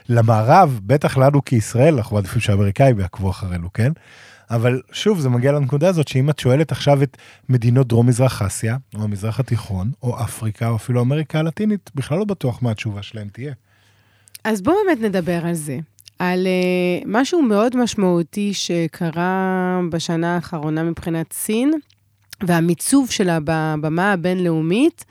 [0.07, 3.91] שלמערב, בטח לנו כישראל, אנחנו מעדיפים שהאמריקאים יעקבו אחרינו, כן?
[4.49, 7.17] אבל שוב, זה מגיע לנקודה הזאת שאם את שואלת עכשיו את
[7.49, 12.61] מדינות דרום-מזרח אסיה, או המזרח התיכון, או אפריקה, או אפילו אמריקה הלטינית, בכלל לא בטוח
[12.61, 13.53] מה התשובה שלהם תהיה.
[14.43, 15.77] אז בואו באמת נדבר על זה.
[16.19, 21.71] על uh, משהו מאוד משמעותי שקרה בשנה האחרונה מבחינת סין,
[22.47, 25.05] והמיצוב שלה בבמה הבינלאומית,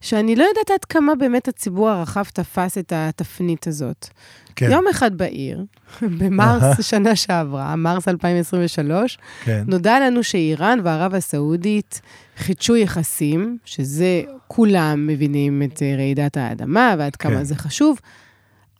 [0.00, 4.08] שאני לא יודעת עד כמה באמת הציבור הרחב תפס את התפנית הזאת.
[4.56, 5.64] כן, יום אחד בעיר,
[6.18, 12.00] במרס שנה שעברה, מרס 2023, כן, נודע לנו שאיראן וערב הסעודית
[12.36, 17.44] חידשו יחסים, שזה כולם מבינים את אה, רעידת האדמה ועד כמה כן.
[17.44, 17.98] זה חשוב,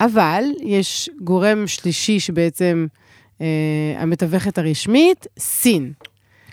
[0.00, 2.86] אבל יש גורם שלישי שבעצם
[3.40, 3.46] אה,
[3.98, 5.92] המתווכת הרשמית, סין.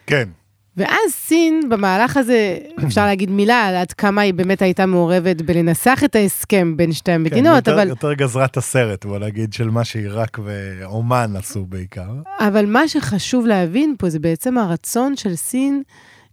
[0.07, 0.29] כן.
[0.77, 6.01] ואז סין, במהלך הזה, אפשר להגיד מילה על עד כמה היא באמת הייתה מעורבת בלנסח
[6.05, 9.69] את ההסכם בין שתי המדינות, כן, יותר, אבל, יותר גזרה את הסרט, בוא נגיד, של
[9.69, 12.09] מה שעיראק ועומן עשו בעיקר.
[12.39, 15.81] אבל מה שחשוב להבין פה זה בעצם הרצון של סין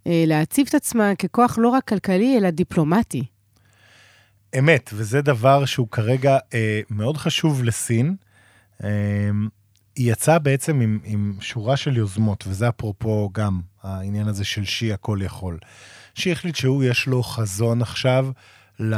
[0.06, 3.24] אה, להציב את עצמה ככוח לא רק כלכלי, אלא דיפלומטי.
[4.58, 8.16] אמת, וזה דבר שהוא כרגע אה, מאוד חשוב לסין.
[8.84, 8.88] אה,
[9.96, 14.92] היא יצאה בעצם עם, עם שורה של יוזמות, וזה אפרופו גם העניין הזה של שי
[14.92, 15.58] הכל יכול.
[16.14, 18.28] שי החליט שהוא, יש לו חזון עכשיו
[18.80, 18.94] ל...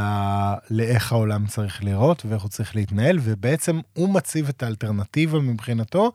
[0.70, 6.12] לאיך העולם צריך להיראות ואיך הוא צריך להתנהל, ובעצם הוא מציב את האלטרנטיבה מבחינתו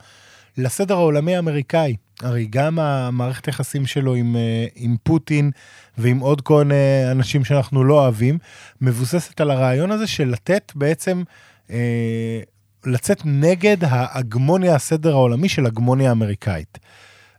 [0.58, 1.96] לסדר העולמי האמריקאי.
[2.24, 5.52] הרי גם המערכת היחסים שלו עם, אה, עם פוטין
[5.98, 8.38] ועם עוד כל מיני אנשים שאנחנו לא אוהבים,
[8.82, 11.24] מבוססת על הרעיון הזה של לתת בעצם,
[11.70, 12.40] אה,
[12.86, 16.78] לצאת נגד ההגמוניה, הסדר העולמי של הגמוניה האמריקאית.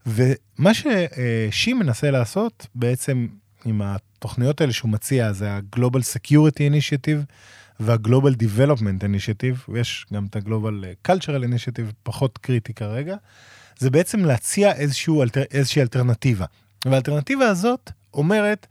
[0.07, 3.27] ומה ששי מנסה לעשות בעצם
[3.65, 7.33] עם התוכניות האלה שהוא מציע, זה ה-Global Security Initiative
[7.81, 13.17] וה-Global Development Initiative, ויש גם את ה-Global Cultural Initiative, פחות קריטי כרגע,
[13.81, 16.47] זה בעצם להציע איזשהו, איזושהי אלטרנטיבה.
[16.85, 18.67] והאלטרנטיבה הזאת אומרת,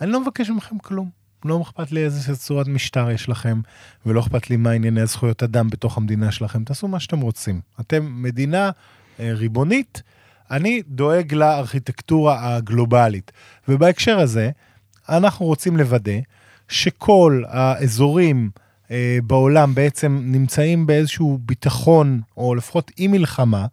[0.00, 1.10] אני לא מבקש מכם כלום.
[1.44, 3.60] לא אכפת לי איזה צורת משטר יש לכם,
[4.06, 6.64] ולא אכפת לי מה ענייני זכויות אדם בתוך המדינה שלכם.
[6.64, 7.60] תעשו מה שאתם רוצים.
[7.80, 8.70] אתם מדינה
[9.20, 10.02] אה, ריבונית,
[10.50, 13.32] אני דואג לארכיטקטורה הגלובלית.
[13.68, 14.50] ובהקשר הזה,
[15.08, 16.18] אנחנו רוצים לוודא
[16.68, 18.50] שכל האזורים
[18.90, 23.66] אה, בעולם בעצם נמצאים באיזשהו ביטחון, או לפחות אי מלחמה,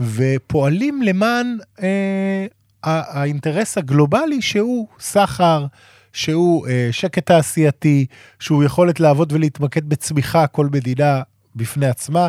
[0.00, 2.46] ופועלים למען אה,
[2.82, 5.66] האינטרס הגלובלי שהוא סחר,
[6.12, 8.06] שהוא אה, שקט תעשייתי,
[8.38, 11.22] שהוא יכולת לעבוד ולהתמקד בצמיחה כל מדינה
[11.56, 12.28] בפני עצמה,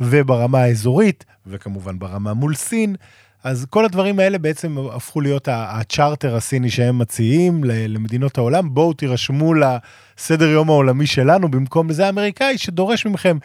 [0.00, 2.96] וברמה האזורית, וכמובן ברמה מול סין.
[3.44, 9.54] אז כל הדברים האלה בעצם הפכו להיות הצ'רטר הסיני שהם מציעים למדינות העולם, בואו תירשמו
[9.54, 13.38] לסדר יום העולמי שלנו, במקום לזה האמריקאי שדורש מכם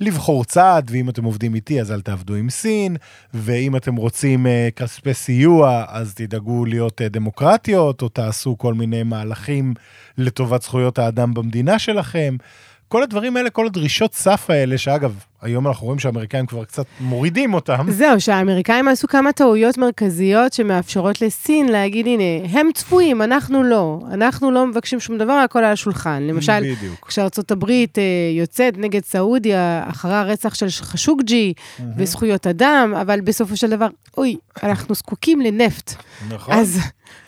[0.00, 2.96] לבחור צעד, ואם אתם עובדים איתי אז אל תעבדו עם סין,
[3.34, 9.02] ואם אתם רוצים uh, כספי סיוע אז תדאגו להיות uh, דמוקרטיות, או תעשו כל מיני
[9.02, 9.74] מהלכים
[10.18, 12.36] לטובת זכויות האדם במדינה שלכם.
[12.88, 17.54] כל הדברים האלה, כל הדרישות סף האלה, שאגב, היום אנחנו רואים שהאמריקאים כבר קצת מורידים
[17.54, 17.86] אותם.
[17.90, 24.00] זהו, שהאמריקאים עשו כמה טעויות מרכזיות שמאפשרות לסין להגיד, הנה, הם צפויים, אנחנו לא.
[24.12, 26.22] אנחנו לא מבקשים שום דבר, הכל על השולחן.
[26.22, 26.62] למשל,
[27.06, 28.02] כשארצות הברית אה,
[28.38, 31.82] יוצאת נגד סעודיה אחרי הרצח של חשוקג'י mm-hmm.
[31.96, 35.94] וזכויות אדם, אבל בסופו של דבר, אוי, אנחנו זקוקים לנפט.
[36.28, 36.54] נכון.
[36.54, 36.80] אז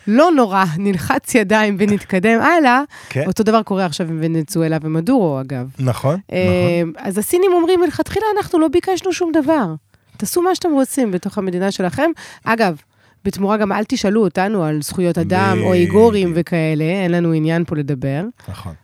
[0.06, 2.82] לא נורא, נלחץ ידיים ונתקדם הלאה.
[3.08, 3.26] כן.
[3.26, 5.66] אותו דבר קורה עכשיו עם ונצואלה ומדורו, אגב.
[5.78, 7.06] נכון, אה, נכון.
[7.06, 9.74] אז הסינים אומרים, מלכתחילה אנחנו לא ביקשנו שום דבר.
[10.16, 12.10] תעשו מה שאתם רוצים בתוך המדינה שלכם.
[12.44, 12.80] אגב,
[13.24, 17.76] בתמורה גם אל תשאלו אותנו על זכויות אדם או איגורים וכאלה, אין לנו עניין פה
[17.76, 18.24] לדבר.
[18.48, 18.74] נכון.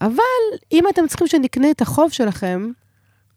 [0.00, 0.12] אבל
[0.72, 2.70] אם אתם צריכים שנקנה את החוב שלכם,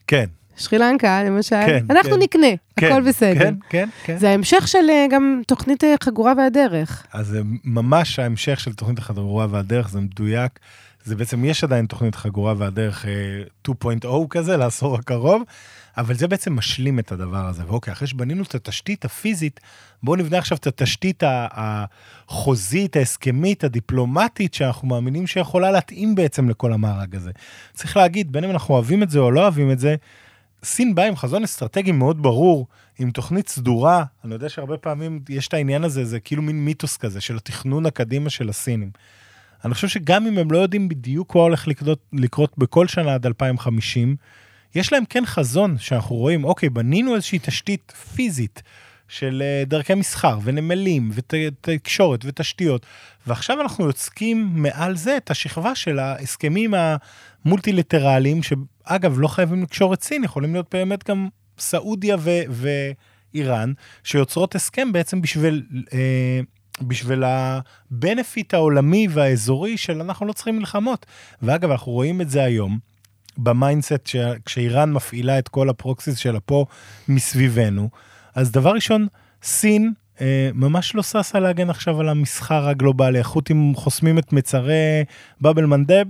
[0.07, 0.25] כן.
[0.57, 2.19] שרי לנקה, למשל, כן, אנחנו כן.
[2.19, 3.39] נקנה, כן, הכל בסדר.
[3.39, 4.17] כן, כן, כן.
[4.17, 7.05] זה ההמשך של אה, גם תוכנית אה, חגורה והדרך.
[7.13, 10.59] אז זה ממש ההמשך של תוכנית החגורה והדרך, זה מדויק.
[11.05, 13.05] זה בעצם, יש עדיין תוכנית חגורה והדרך
[13.67, 15.43] 2.0 אה, כזה, לעשור הקרוב,
[15.97, 17.63] אבל זה בעצם משלים את הדבר הזה.
[17.67, 19.59] ואוקיי, אחרי שבנינו את התשתית הפיזית,
[20.03, 27.15] בואו נבנה עכשיו את התשתית החוזית, ההסכמית, הדיפלומטית, שאנחנו מאמינים שיכולה להתאים בעצם לכל המארג
[27.15, 27.31] הזה.
[27.73, 29.95] צריך להגיד, בין אם אנחנו אוהבים את זה או לא אוהבים את זה,
[30.63, 32.67] סין באה עם חזון אסטרטגי מאוד ברור,
[32.99, 34.03] עם תוכנית סדורה.
[34.23, 37.85] אני יודע שהרבה פעמים יש את העניין הזה, זה כאילו מין מיתוס כזה של התכנון
[37.85, 38.91] הקדימה של הסינים.
[39.65, 43.25] אני חושב שגם אם הם לא יודעים בדיוק מה הולך לקרות, לקרות בכל שנה עד
[43.25, 44.15] 2050,
[44.75, 48.63] יש להם כן חזון שאנחנו רואים, אוקיי, בנינו איזושהי תשתית פיזית
[49.07, 52.85] של אה, דרכי מסחר ונמלים ותקשורת ותשתיות,
[53.27, 56.73] ועכשיו אנחנו יוצקים מעל זה את השכבה של ההסכמים
[57.45, 62.17] המולטילטרליים, שאגב, לא חייבים לקשור את סין, יכולים להיות באמת גם סעודיה
[63.33, 65.65] ואיראן, שיוצרות הסכם בעצם בשביל...
[65.93, 66.41] אה,
[66.81, 71.05] בשביל ה benefit העולמי והאזורי של אנחנו לא צריכים מלחמות.
[71.41, 72.79] ואגב, אנחנו רואים את זה היום,
[73.37, 74.09] ב mindset,
[74.45, 76.65] כשאיראן מפעילה את כל הפרוקסיס שלה פה
[77.07, 77.89] מסביבנו,
[78.35, 79.07] אז דבר ראשון,
[79.43, 83.19] סין אה, ממש לא ששה להגן עכשיו על המסחר הגלובלי.
[83.19, 85.03] החות'ים חוסמים את מצרי
[85.41, 86.05] באבל מנדב,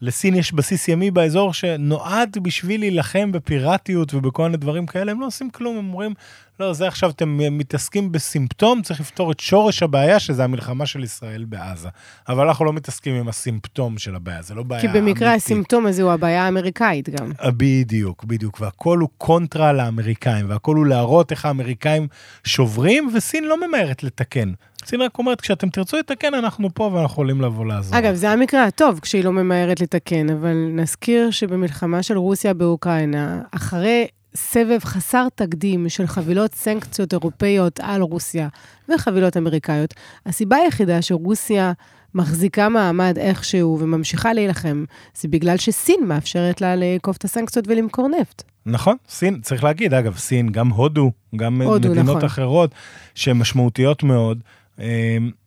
[0.00, 5.26] לסין יש בסיס ימי באזור שנועד בשביל להילחם בפיראטיות ובכל מיני דברים כאלה, הם לא
[5.26, 6.14] עושים כלום, הם אומרים,
[6.60, 11.44] לא, זה עכשיו אתם מתעסקים בסימפטום, צריך לפתור את שורש הבעיה, שזה המלחמה של ישראל
[11.44, 11.88] בעזה.
[12.28, 15.02] אבל אנחנו לא מתעסקים עם הסימפטום של הבעיה, זה לא בעיה אמיתית.
[15.02, 15.44] כי במקרה אמיתית.
[15.44, 17.32] הסימפטום הזה הוא הבעיה האמריקאית גם.
[17.42, 22.08] אה, בדיוק, בדיוק, והכל הוא קונטרה לאמריקאים, והכל הוא להראות איך האמריקאים
[22.44, 24.52] שוברים, וסין לא ממהרת לתקן.
[24.86, 27.98] סין רק אומרת, כשאתם תרצו לתקן, אנחנו פה ואנחנו יכולים לבוא לעזור.
[27.98, 34.06] אגב, זה המקרה הטוב כשהיא לא ממהרת לתקן, אבל נזכיר שבמלחמה של רוסיה באוקראינה, אחרי
[34.34, 38.48] סבב חסר תקדים של חבילות סנקציות אירופאיות על רוסיה
[38.88, 39.94] וחבילות אמריקאיות,
[40.26, 41.72] הסיבה היחידה שרוסיה
[42.14, 44.84] מחזיקה מעמד איכשהו וממשיכה להילחם,
[45.14, 48.42] זה בגלל שסין מאפשרת לה לאכוף את הסנקציות ולמכור נפט.
[48.66, 52.24] נכון, סין, צריך להגיד, אגב, סין, גם הודו, גם הודו, מדינות נכון.
[52.24, 52.74] אחרות
[53.14, 54.38] שהן משמעותיות מאוד,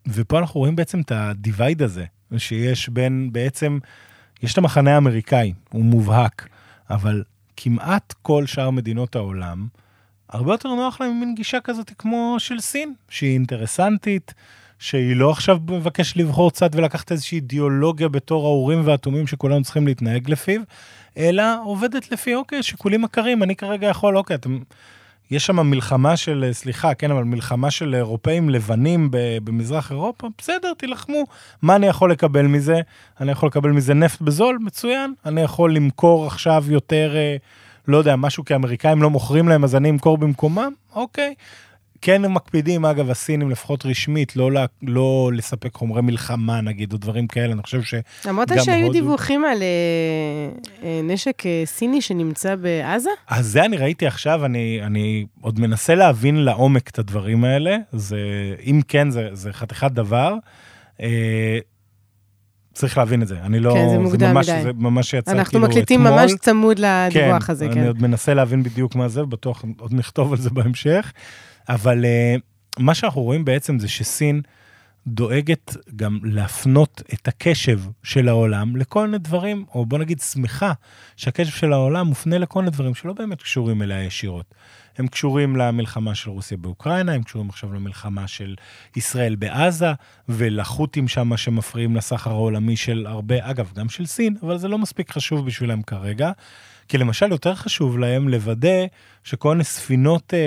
[0.07, 2.05] ופה אנחנו רואים בעצם את הדיווייד הזה,
[2.38, 3.80] שיש בין בעצם,
[4.43, 6.47] יש את המחנה האמריקאי, הוא מובהק,
[6.89, 7.23] אבל
[7.57, 9.67] כמעט כל שאר מדינות העולם,
[10.30, 14.34] הרבה יותר נוח להם מין גישה כזאת כמו של סין, שהיא אינטרסנטית,
[14.80, 20.30] שהיא לא עכשיו מבקשת לבחור צד ולקחת איזושהי אידיאולוגיה בתור האורים והתומים שכולנו צריכים להתנהג
[20.30, 20.61] לפיו,
[21.17, 24.59] אלא עובדת לפי, אוקיי, שיקולים עקרים, אני כרגע יכול, אוקיי, אתם...
[25.32, 29.07] יש שם מלחמה של, סליחה, כן, אבל מלחמה של אירופאים לבנים
[29.43, 31.23] במזרח אירופה, בסדר, תילחמו.
[31.61, 32.82] מה אני יכול לקבל מזה?
[33.21, 35.13] אני יכול לקבל מזה נפט בזול, מצוין.
[35.25, 37.36] אני יכול למכור עכשיו יותר, אה,
[37.88, 40.71] לא יודע, משהו כי האמריקאים לא מוכרים להם, אז אני אמכור במקומם?
[40.95, 41.34] אוקיי.
[42.02, 46.97] כן הם מקפידים, אגב, הסינים לפחות רשמית, לא, לא, לא לספק חומרי מלחמה נגיד, או
[46.97, 48.30] דברים כאלה, אני חושב שגם הודו...
[48.30, 48.93] אמרת שהיו הודו...
[48.93, 50.50] דיווחים על אה,
[50.84, 53.10] אה, נשק אה, סיני שנמצא בעזה?
[53.28, 58.20] אז זה אני ראיתי עכשיו, אני, אני עוד מנסה להבין לעומק את הדברים האלה, זה,
[58.66, 60.34] אם כן, זה, זה חתיכת דבר.
[61.02, 61.60] אה,
[62.74, 63.74] צריך להבין את זה, אני לא...
[63.74, 64.62] כן, זה מוקדם ממש, מדי.
[64.62, 65.41] זה ממש יצא כאילו אתמול.
[65.41, 67.80] אנחנו מקליטים ממש צמוד לדיווח כן, הזה, כן.
[67.80, 71.12] אני עוד מנסה להבין בדיוק מה זה, בטוח עוד נכתוב על זה בהמשך.
[71.70, 72.41] אבל uh,
[72.80, 74.41] מה שאנחנו רואים בעצם זה שסין
[75.07, 80.74] דואגת גם להפנות את הקשב של העולם לכל מיני דברים, או בוא נגיד שמחה
[81.17, 84.55] שהקשב של העולם מופנה לכל מיני דברים שלא באמת קשורים אליה ישירות.
[84.97, 88.55] הם קשורים למלחמה של רוסיה באוקראינה, הם קשורים עכשיו למלחמה של
[88.95, 89.91] ישראל בעזה,
[90.30, 95.11] ולחות'ים שם שמפריעים לסחר העולמי של הרבה, אגב, גם של סין, אבל זה לא מספיק
[95.11, 96.32] חשוב בשבילם כרגע.
[96.89, 98.85] כי למשל יותר חשוב להם לוודא
[99.23, 100.39] שכל מיני ספינות אה,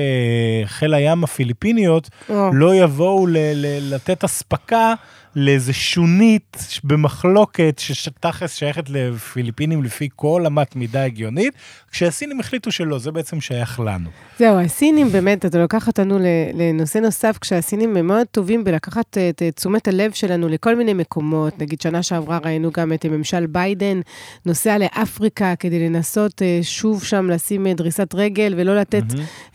[0.66, 2.10] חיל הים הפיליפיניות.
[2.52, 4.94] לא יבואו ל- ל- לתת אספקה
[5.36, 11.54] לאיזה שונית במחלוקת שתכלס שייכת לפיליפינים לפי כל אמת מידה הגיונית,
[11.90, 14.10] כשהסינים החליטו שלא, זה בעצם שייך לנו.
[14.38, 16.18] זהו, הסינים באמת, אתה לוקח אותנו
[16.54, 21.58] לנושא נוסף, כשהסינים הם מאוד טובים בלקחת את תשומת הלב שלנו לכל מיני מקומות.
[21.58, 24.00] נגיד, שנה שעברה ראינו גם את ממשל ביידן
[24.46, 29.02] נוסע לאפריקה כדי לנסות אה, שוב שם לשים אה, דריסת רגל ולא לתת.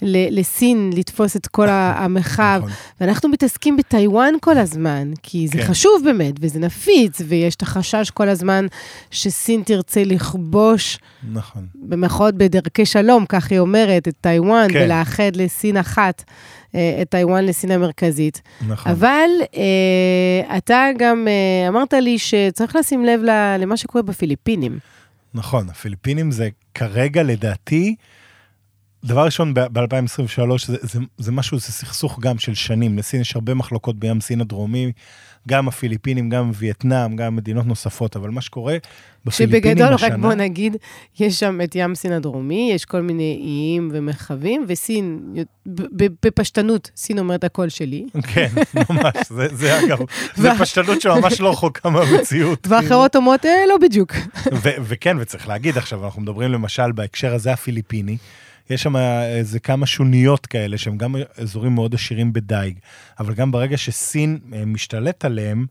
[0.01, 2.59] ל- לסין לתפוס את כל המרחב.
[2.63, 2.71] נכון.
[3.01, 5.66] ואנחנו מתעסקים בטיוואן כל הזמן, כי זה כן.
[5.67, 8.65] חשוב באמת, וזה נפיץ, ויש את החשש כל הזמן
[9.11, 10.99] שסין תרצה לכבוש,
[11.31, 11.67] נכון.
[11.75, 14.81] במרכאות בדרכי שלום, כך היא אומרת, את טיוואן, כן.
[14.81, 16.23] ולאחד לסין אחת,
[16.75, 18.41] אה, את טיוואן לסין המרכזית.
[18.67, 18.91] נכון.
[18.91, 23.21] אבל אה, אתה גם אה, אמרת לי שצריך לשים לב
[23.59, 24.79] למה שקורה בפיליפינים.
[25.33, 27.95] נכון, הפיליפינים זה כרגע לדעתי,
[29.05, 32.97] דבר ראשון, ב-2023 זה, זה, זה משהו, זה סכסוך גם של שנים.
[32.97, 34.91] לסין יש הרבה מחלוקות בים סין הדרומי,
[35.47, 38.77] גם הפיליפינים, גם וייטנאם, גם מדינות נוספות, אבל מה שקורה
[39.25, 40.15] בפיליפינים שבגדול, השנה...
[40.15, 40.75] רק בוא נגיד,
[41.19, 45.33] יש שם את ים סין הדרומי, יש כל מיני איים ומרחבים, וסין,
[46.25, 48.47] בפשטנות, סין אומרת הכל שלי, כן,
[48.89, 49.97] ממש, זה, זה אגב,
[50.35, 52.67] זה וה- פשטנות שממש לא רחוקה מהמציאות.
[52.69, 54.13] ואחרות אומרות, אה, לא בדיוק.
[54.63, 58.17] וכן, וצריך להגיד עכשיו, אנחנו מדברים למשל בהקשר הזה הפיליפיני,
[58.69, 58.95] יש שם
[59.25, 62.79] איזה כמה שוניות כאלה, שהם גם אזורים מאוד עשירים בדייג,
[63.19, 65.65] אבל גם ברגע שסין אה, משתלט עליהם,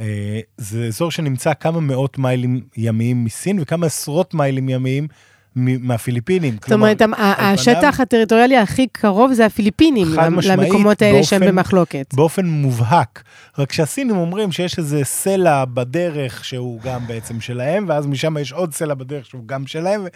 [0.00, 5.08] אה, זה אזור שנמצא כמה מאות מיילים ימיים מסין וכמה עשרות מיילים ימיים
[5.56, 6.56] מהפיליפינים.
[6.62, 10.06] זאת אומרת, השטח הטריטוריאלי הכי קרוב זה הפיליפינים,
[10.42, 12.14] למקומות האלה שהם במחלוקת.
[12.14, 13.22] באופן מובהק.
[13.58, 18.74] רק שהסינים אומרים שיש איזה סלע בדרך שהוא גם בעצם שלהם, ואז משם יש עוד
[18.74, 20.06] סלע בדרך שהוא גם שלהם,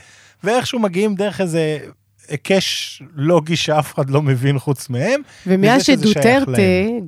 [0.45, 1.79] ואיכשהו מגיעים דרך איזה
[2.29, 5.20] היקש לוגי שאף אחד לא מבין חוץ מהם.
[5.47, 6.53] ומאז שדוטרטה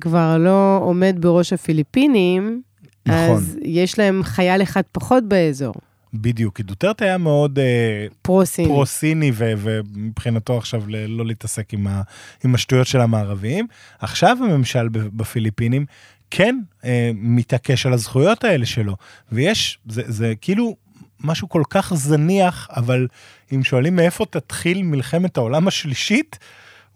[0.01, 2.61] כבר לא עומד בראש הפיליפינים,
[3.05, 3.17] נכון.
[3.37, 5.73] אז יש להם חייל אחד פחות באזור,
[6.13, 8.65] בדיוק, כי דוטרטה היה מאוד אה, פרו-סין.
[8.65, 12.01] פרו-סיני, ו- ומבחינתו עכשיו ל- לא להתעסק עם, ה-
[12.45, 13.67] עם השטויות של המערביים.
[13.99, 15.85] עכשיו הממשל בפיליפינים
[16.31, 18.95] כן אה, מתעקש על הזכויות האלה שלו,
[19.31, 20.75] ויש, זה, זה כאילו
[21.23, 23.07] משהו כל כך זניח, אבל
[23.55, 26.39] אם שואלים מאיפה תתחיל מלחמת העולם השלישית,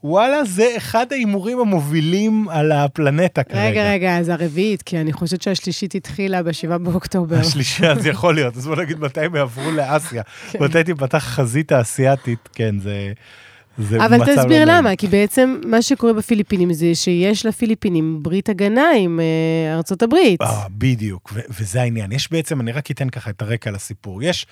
[0.03, 3.69] וואלה, זה אחד ההימורים המובילים על הפלנטה כרגע.
[3.69, 7.36] רגע, רגע, אז הרביעית, כי אני חושבת שהשלישית התחילה ב-7 באוקטובר.
[7.39, 8.57] השלישי, אז יכול להיות.
[8.57, 10.24] אז בוא נגיד מתי הם יעברו לאסיה.
[10.51, 10.63] כן.
[10.63, 13.13] מתי תיפתח החזית האסייתית, כן, זה...
[13.78, 14.67] אבל לא תסביר נעים.
[14.67, 20.41] למה, כי בעצם מה שקורה בפיליפינים זה שיש לפיליפינים ברית הגנה עם אה, ארצות הברית.
[20.41, 22.11] אה, בדיוק, ו- וזה העניין.
[22.11, 24.24] יש בעצם, אני רק אתן ככה את הרקע לסיפור.
[24.24, 24.45] יש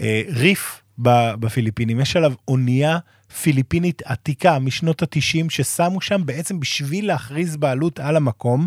[0.00, 2.98] אה, ריף ב- בפיליפינים, יש עליו אונייה
[3.42, 8.66] פיליפינית עתיקה משנות ה-90, ששמו שם בעצם בשביל להכריז בעלות על המקום.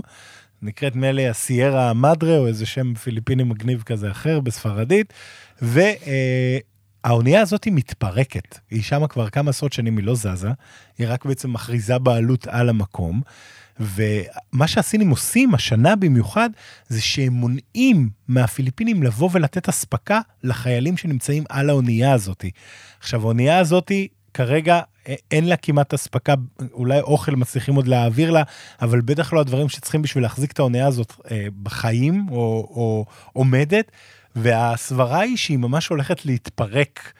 [0.61, 5.13] נקראת מילא הסיירה המדרה, או איזה שם פיליפיני מגניב כזה אחר בספרדית,
[7.07, 8.59] והאונייה הזאת היא מתפרקת.
[8.71, 10.49] היא שמה כבר כמה עשרות שנים, היא לא זזה,
[10.97, 13.21] היא רק בעצם מכריזה בעלות על המקום.
[13.79, 16.49] ומה שהסינים עושים השנה במיוחד,
[16.87, 22.45] זה שהם מונעים מהפיליפינים לבוא ולתת אספקה לחיילים שנמצאים על האונייה הזאת.
[22.99, 23.91] עכשיו, האונייה הזאת,
[24.33, 24.81] כרגע
[25.31, 26.33] אין לה כמעט אספקה,
[26.73, 28.43] אולי אוכל מצליחים עוד להעביר לה,
[28.81, 32.35] אבל בטח לא הדברים שצריכים בשביל להחזיק את האונייה הזאת אה, בחיים או,
[32.71, 33.91] או עומדת,
[34.38, 37.13] והסברה היא שהיא ממש הולכת להתפרק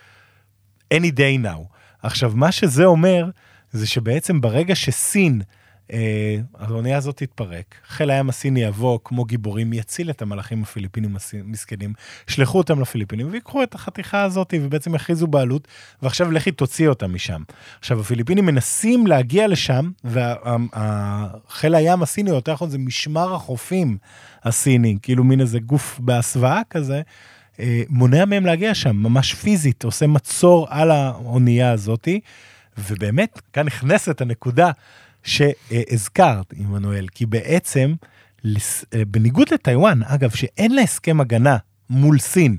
[0.94, 1.62] any day now.
[2.02, 3.30] עכשיו, מה שזה אומר,
[3.72, 5.42] זה שבעצם ברגע שסין,
[6.60, 11.94] האונייה הזאת תתפרק, חיל הים הסיני יבוא כמו גיבורים, יציל את המלאכים הפיליפינים המסכנים,
[12.28, 15.68] שלחו אותם לפיליפינים ויקחו את החתיכה הזאת ובעצם יכריזו בעלות,
[16.02, 17.42] ועכשיו לכי תוציא אותם משם.
[17.80, 23.98] עכשיו, הפיליפינים מנסים להגיע לשם, וחיל הים הסיני, יותר נכון זה משמר החופים
[24.44, 27.02] הסיני, כאילו מין איזה גוף בהסוואה כזה,
[27.60, 32.20] אה, מונע מהם להגיע שם, ממש פיזית, עושה מצור על האונייה הזאתי,
[32.78, 34.72] ובאמת, כאן נכנסת הנקודה
[35.28, 37.94] שהזכרת, עמנואל, כי בעצם,
[38.46, 41.58] אה, בניגוד לטיוואן, אגב, שאין לה הסכם הגנה
[41.90, 42.58] מול סין,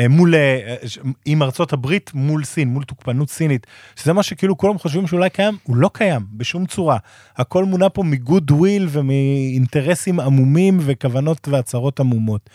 [0.00, 0.76] אה, מול, אה,
[1.24, 5.56] עם ארצות הברית מול סין, מול תוקפנות סינית, שזה מה שכאילו כולם חושבים שאולי קיים,
[5.62, 6.98] הוא לא קיים בשום צורה.
[7.36, 12.50] הכל מונע פה מגוד וויל ומאינטרסים עמומים וכוונות והצהרות עמומות.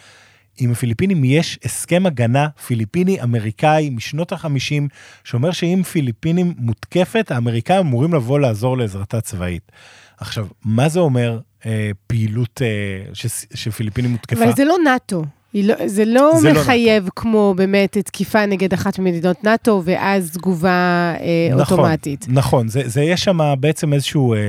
[0.59, 4.83] עם הפיליפינים יש הסכם הגנה פיליפיני-אמריקאי משנות ה-50,
[5.23, 9.71] שאומר שאם פיליפינים מותקפת, האמריקאים אמורים לבוא לעזור לעזרתה צבאית.
[10.17, 13.11] עכשיו, מה זה אומר אה, פעילות אה,
[13.53, 14.43] שפיליפינים מותקפה?
[14.43, 15.23] אבל זה לא נאט"ו.
[15.53, 20.31] לא, זה לא זה לא מחייב לא כמו באמת תקיפה נגד אחת ממדינות נאט"ו, ואז
[20.31, 22.25] תגובה אה, נכון, אוטומטית.
[22.29, 24.39] נכון, זה, זה יש שם בעצם איזשהו אה,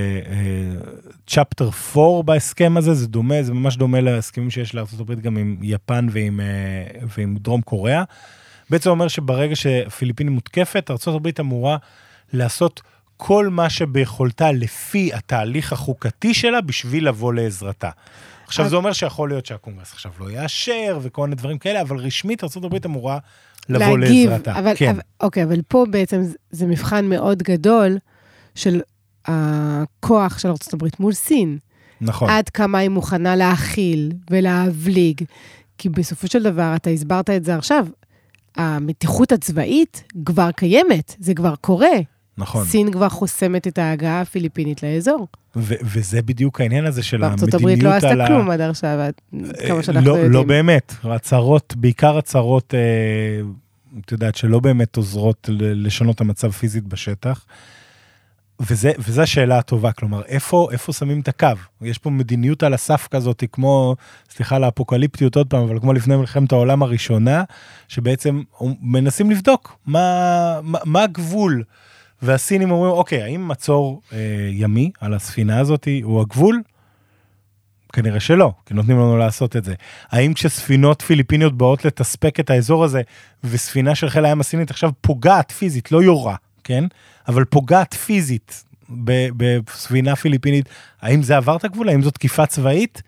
[1.38, 1.44] אה,
[1.96, 6.40] 4 בהסכם הזה, זה דומה, זה ממש דומה להסכמים שיש לארה"ב גם עם יפן ועם,
[6.40, 8.05] אה, ועם דרום קוריאה.
[8.70, 11.76] בעצם אומר שברגע שפיליפינים מותקפת, ארה"ב אמורה
[12.32, 12.82] לעשות
[13.16, 17.90] כל מה שביכולתה לפי התהליך החוקתי שלה בשביל לבוא לעזרתה.
[18.49, 22.44] עכשיו, זה אומר שיכול להיות שהקונגרס עכשיו לא יאשר וכל מיני דברים כאלה, אבל רשמית
[22.44, 23.18] ארה"ב אמורה
[23.68, 24.59] לבוא להגיב, לעזרתה.
[24.59, 24.90] אבל, כן.
[24.90, 27.99] אבל, אוקיי, אבל פה בעצם זה מבחן מאוד גדול
[28.55, 28.80] של
[29.26, 31.59] הכוח של ארה"ב מול סין.
[32.01, 32.30] נכון.
[32.30, 35.24] עד כמה היא מוכנה להכיל ולהבליג.
[35.78, 37.86] כי בסופו של דבר, אתה הסברת את זה עכשיו,
[38.57, 41.96] המתיחות הצבאית כבר קיימת, זה כבר קורה.
[42.39, 42.64] נכון.
[42.64, 45.28] סין כבר חוסמת את ההגעה הפיליפינית לאזור.
[45.57, 47.53] ו- וזה בדיוק העניין הזה של המדיניות על ה...
[47.53, 48.99] ארצות הברית לא עשתה כלום עד עכשיו,
[49.68, 50.32] כמה אה, שאנחנו לא, יודעים.
[50.32, 53.49] לא באמת, הצהרות, בעיקר הצהרות, אה,
[54.05, 57.45] את יודעת, שלא באמת עוזרות לשנות המצב פיזית בשטח.
[58.61, 61.49] וזה, וזו השאלה הטובה, כלומר, איפה, איפה שמים את הקו?
[61.82, 63.97] יש פה מדיניות על הסף כזאת, כמו,
[64.30, 67.45] סליחה על האפוקליפטיות עוד פעם, אבל כמו לפני מלחמת העולם הראשונה,
[67.89, 68.43] שבעצם
[68.80, 71.62] מנסים לבדוק מה, מה, מה הגבול.
[72.22, 74.18] והסינים אומרים, אוקיי, האם מצור אה,
[74.50, 76.62] ימי על הספינה הזאת הוא הגבול?
[77.92, 79.74] כנראה שלא, כי נותנים לנו לעשות את זה.
[80.10, 83.02] האם כשספינות פיליפיניות באות לתספק את האזור הזה,
[83.44, 86.84] וספינה של חיל הים הסינית עכשיו פוגעת פיזית, לא יורה, כן?
[87.28, 88.64] אבל פוגעת פיזית
[89.36, 90.68] בספינה פיליפינית,
[91.02, 91.88] האם זה עבר את הגבול?
[91.88, 93.02] האם זו תקיפה צבאית?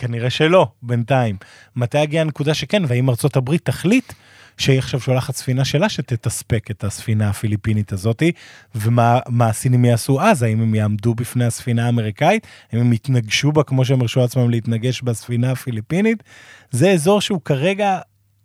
[0.00, 1.36] כנראה שלא, בינתיים.
[1.76, 4.12] מתי הגיעה הנקודה שכן, והאם ארצות הברית תחליט
[4.58, 8.32] שהיא עכשיו שולחת ספינה שלה שתתספק את הספינה הפיליפינית הזאתי,
[8.74, 13.84] ומה הסינים יעשו אז, האם הם יעמדו בפני הספינה האמריקאית, האם הם יתנגשו בה כמו
[13.84, 16.22] שהם הרשו עצמם להתנגש בספינה הפיליפינית,
[16.70, 17.98] זה אזור שהוא כרגע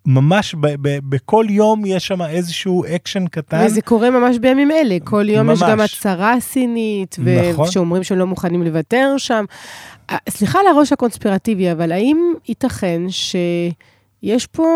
[0.05, 3.63] ממש ב- ב- בכל יום יש שם איזשהו אקשן קטן.
[3.65, 5.61] וזה קורה ממש בימים אלה, כל יום ממש.
[5.61, 7.71] יש גם הצהרה סינית, נכון.
[7.71, 9.45] שאומרים שלא מוכנים לוותר שם.
[10.09, 13.35] אה, סליחה על הראש הקונספירטיבי, אבל האם ייתכן ש...
[14.25, 14.67] יש פה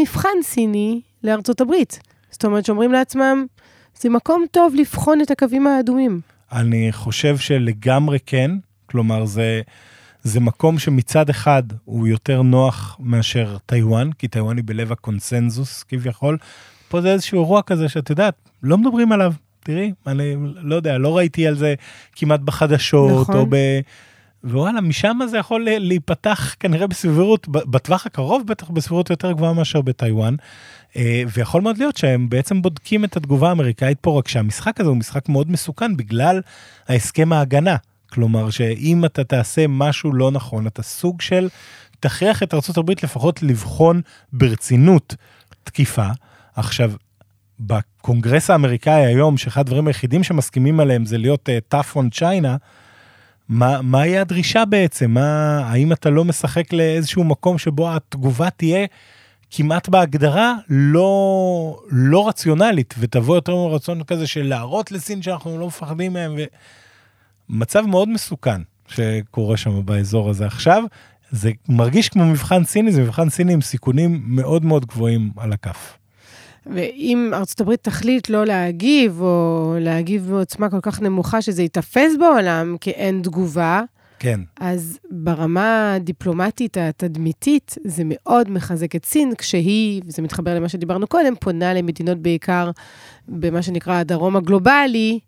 [0.00, 2.00] מבחן סיני לארצות הברית.
[2.30, 3.46] זאת אומרת שאומרים לעצמם,
[4.00, 6.20] זה מקום טוב לבחון את הקווים האדומים.
[6.52, 8.50] אני חושב שלגמרי כן,
[8.86, 9.60] כלומר זה,
[10.22, 16.38] זה מקום שמצד אחד הוא יותר נוח מאשר טיוואן, כי טיוואן היא בלב הקונסנזוס כביכול.
[16.88, 19.32] פה זה איזשהו אירוע כזה שאת יודעת, לא מדברים עליו.
[19.60, 21.74] תראי, אני לא יודע, לא ראיתי על זה
[22.16, 23.36] כמעט בחדשות, נכון.
[23.36, 23.56] או ב...
[24.44, 30.34] ווואלה, משם זה יכול להיפתח כנראה בסבירות, בטווח הקרוב בטח בסבירות יותר גבוהה מאשר בטיוואן.
[30.96, 34.96] אה, ויכול מאוד להיות שהם בעצם בודקים את התגובה האמריקאית פה, רק שהמשחק הזה הוא
[34.96, 36.40] משחק מאוד מסוכן בגלל
[36.88, 37.76] ההסכם ההגנה.
[38.12, 41.48] כלומר שאם אתה תעשה משהו לא נכון, אתה סוג של
[42.00, 44.00] תכריח את ארה"ב לפחות לבחון
[44.32, 45.14] ברצינות
[45.64, 46.08] תקיפה.
[46.54, 46.92] עכשיו,
[47.60, 52.58] בקונגרס האמריקאי היום, שאחד הדברים היחידים שמסכימים עליהם זה להיות uh, tough on China,
[53.48, 55.10] מה, מה יהיה הדרישה בעצם?
[55.10, 58.86] מה, האם אתה לא משחק לאיזשהו מקום שבו התגובה תהיה
[59.50, 66.12] כמעט בהגדרה לא, לא רציונלית, ותבוא יותר מרצון כזה של להראות לסין שאנחנו לא מפחדים
[66.12, 66.36] מהם,
[67.48, 70.84] מצב מאוד מסוכן שקורה שם באזור הזה עכשיו.
[71.30, 75.98] זה מרגיש כמו מבחן סיני, זה מבחן סיני עם סיכונים מאוד מאוד גבוהים על הכף.
[76.66, 82.76] ואם ארצות הברית תחליט לא להגיב, או להגיב בעוצמה כל כך נמוכה שזה ייתפס בעולם
[82.80, 83.82] כאין תגובה,
[84.18, 84.40] כן.
[84.60, 91.34] אז ברמה הדיפלומטית התדמיתית, זה מאוד מחזק את סין, כשהיא, וזה מתחבר למה שדיברנו קודם,
[91.40, 92.70] פונה למדינות בעיקר
[93.28, 95.18] במה שנקרא הדרום הגלובלי,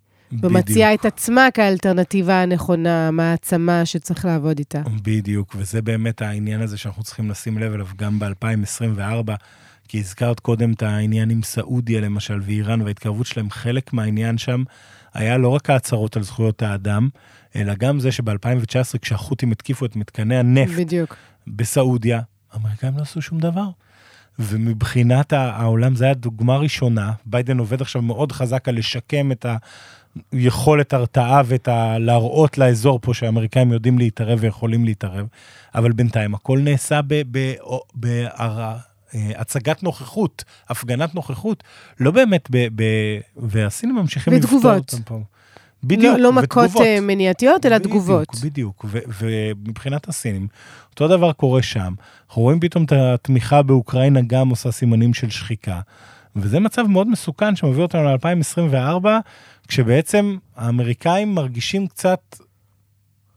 [0.42, 4.82] ומציעה את עצמה כאלטרנטיבה הנכונה, מעצמה שצריך לעבוד איתה.
[5.02, 9.32] בדיוק, וזה באמת העניין הזה שאנחנו צריכים לשים לב אליו גם ב-2024.
[9.88, 14.62] כי הזכרת קודם את העניין עם סעודיה למשל ואיראן וההתקרבות שלהם, חלק מהעניין שם
[15.14, 17.08] היה לא רק ההצהרות על זכויות האדם,
[17.56, 21.16] אלא גם זה שב-2019 כשהחות'ים התקיפו את מתקני הנפט בדיוק.
[21.46, 22.20] בסעודיה,
[22.52, 23.68] האמריקאים לא עשו שום דבר.
[24.38, 29.46] ומבחינת העולם זה היה דוגמה ראשונה, ביידן עובד עכשיו מאוד חזק על לשקם את
[30.32, 31.98] היכולת הרתעה ואת ה...
[31.98, 35.26] להראות לאזור פה שהאמריקאים יודעים להתערב ויכולים להתערב,
[35.74, 37.22] אבל בינתיים הכל נעשה ב...
[37.30, 37.52] ב...
[38.00, 38.24] ב...
[39.14, 41.64] אה, הצגת נוכחות, הפגנת נוכחות,
[42.00, 42.82] לא באמת, ב, ב,
[43.36, 45.20] והסינים ממשיכים לפתור אותם פה.
[45.84, 46.70] בדיוק, לא, לא מכות.
[46.80, 48.28] אה, מניעתיות, אלא תגובות.
[48.42, 48.84] בדיוק, בדיוק.
[48.88, 49.24] ו-
[49.66, 50.48] ומבחינת הסינים,
[50.90, 51.94] אותו דבר קורה שם.
[52.28, 55.80] אנחנו רואים פתאום את התמיכה באוקראינה גם עושה סימנים של שחיקה.
[56.36, 59.06] וזה מצב מאוד מסוכן שמביא אותנו ל-2024,
[59.68, 62.20] כשבעצם האמריקאים מרגישים קצת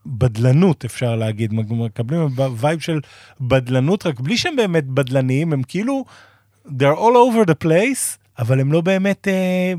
[0.08, 2.28] בדלנות, אפשר להגיד, מקבלים
[2.58, 2.99] vibe של
[3.41, 6.05] בדלנות, רק בלי שהם באמת בדלניים, הם כאילו,
[6.66, 9.74] they're all over the place, אבל הם לא באמת, אה,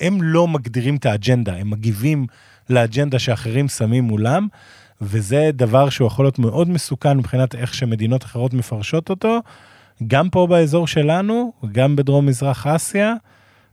[0.00, 2.26] הם לא מגדירים את האג'נדה, הם מגיבים
[2.70, 4.48] לאג'נדה שאחרים שמים מולם,
[5.00, 9.40] וזה דבר שהוא יכול להיות מאוד מסוכן מבחינת איך שמדינות אחרות מפרשות אותו,
[10.06, 13.14] גם פה באזור שלנו, גם בדרום מזרח אסיה,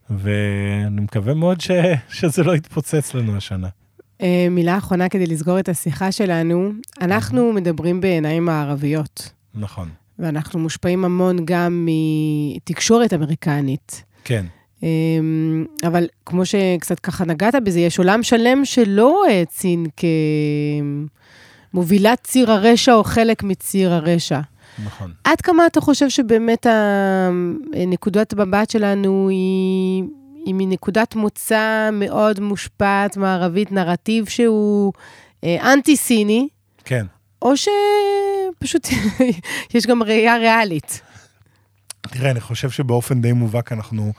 [0.09, 1.71] ואני מקווה מאוד ש...
[2.19, 3.67] שזה לא יתפוצץ לנו השנה.
[4.22, 9.30] אה, מילה אחרונה כדי לסגור את השיחה שלנו, אנחנו מדברים בעיניים מערביות.
[9.55, 9.89] נכון.
[10.20, 14.03] ואנחנו מושפעים המון גם מתקשורת אמריקנית.
[14.24, 14.45] כן.
[14.84, 19.86] אמ, אבל כמו שקצת ככה נגעת בזה, יש עולם שלם שלא רואה את סין
[21.74, 24.39] כמובילת ציר הרשע או חלק מציר הרשע.
[24.86, 25.11] נכון.
[25.24, 26.65] עד כמה אתה חושב שבאמת
[27.88, 30.03] נקודת המבט שלנו היא,
[30.47, 34.93] היא מנקודת מוצא מאוד מושפעת מערבית, נרטיב שהוא
[35.43, 36.47] אה, אנטי-סיני?
[36.85, 37.05] כן.
[37.41, 38.87] או שפשוט
[39.73, 41.01] יש גם ראייה ריאלית.
[42.01, 44.13] תראה, אני חושב שבאופן די מובהק אנחנו...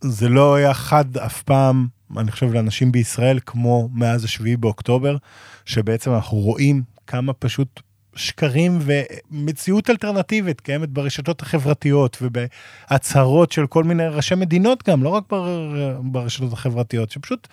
[0.00, 1.86] זה לא היה חד אף פעם,
[2.16, 5.16] אני חושב, לאנשים בישראל, כמו מאז השביעי באוקטובר,
[5.64, 7.80] שבעצם אנחנו רואים כמה פשוט
[8.14, 15.24] שקרים ומציאות אלטרנטיבית קיימת ברשתות החברתיות ובהצהרות של כל מיני ראשי מדינות גם, לא רק
[15.98, 17.48] ברשתות החברתיות, שפשוט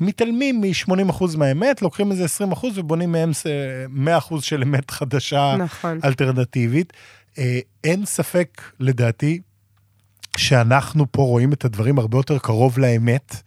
[0.00, 3.30] מתעלמים מ-80% מהאמת, לוקחים איזה 20% ובונים מהם
[4.30, 6.00] 100% של אמת חדשה, נכון.
[6.04, 6.92] אלטרנטיבית.
[7.38, 9.40] אה, אין ספק, לדעתי,
[10.36, 13.42] שאנחנו פה רואים את הדברים הרבה יותר קרוב לאמת,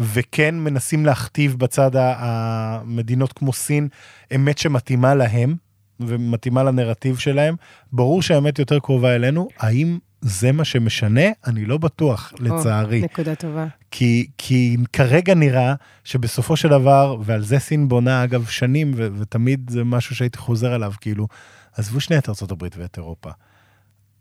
[0.00, 3.88] וכן מנסים להכתיב בצד המדינות כמו סין
[4.34, 5.56] אמת שמתאימה להם,
[6.00, 7.56] ומתאימה לנרטיב שלהם.
[7.92, 11.24] ברור שהאמת יותר קרובה אלינו, האם זה מה שמשנה?
[11.46, 13.00] אני לא בטוח, לצערי.
[13.00, 13.66] או, נקודה טובה.
[13.90, 15.74] כי, כי כרגע נראה
[16.04, 20.72] שבסופו של דבר, ועל זה סין בונה אגב שנים, ו- ותמיד זה משהו שהייתי חוזר
[20.72, 21.28] עליו, כאילו,
[21.76, 23.30] עזבו שנייה את ארה"ב ואת אירופה.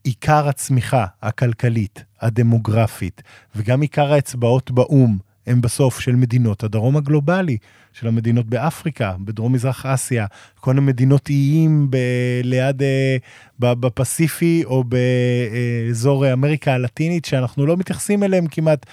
[0.03, 3.21] עיקר הצמיחה הכלכלית, הדמוגרפית,
[3.55, 5.17] וגם עיקר האצבעות באו"ם,
[5.47, 7.57] הם בסוף של מדינות הדרום הגלובלי,
[7.93, 10.25] של המדינות באפריקה, בדרום מזרח אסיה,
[10.59, 11.97] כל מיני מדינות איים ב-
[12.43, 13.17] ליד, אה,
[13.59, 18.85] בפסיפי או באזור אמריקה הלטינית, שאנחנו לא מתייחסים אליהם כמעט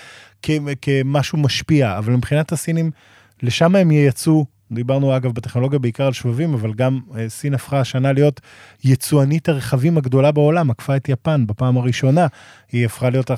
[0.43, 0.51] כ-
[0.83, 2.91] כמשהו משפיע, אבל מבחינת הסינים,
[3.43, 8.13] לשם הם ייצאו דיברנו אגב בטכנולוגיה בעיקר על שבבים, אבל גם אה, סין הפכה השנה
[8.13, 8.41] להיות
[8.85, 12.27] יצואנית הרכבים הגדולה בעולם, עקפה את יפן בפעם הראשונה.
[12.73, 13.31] היא הפכה להיות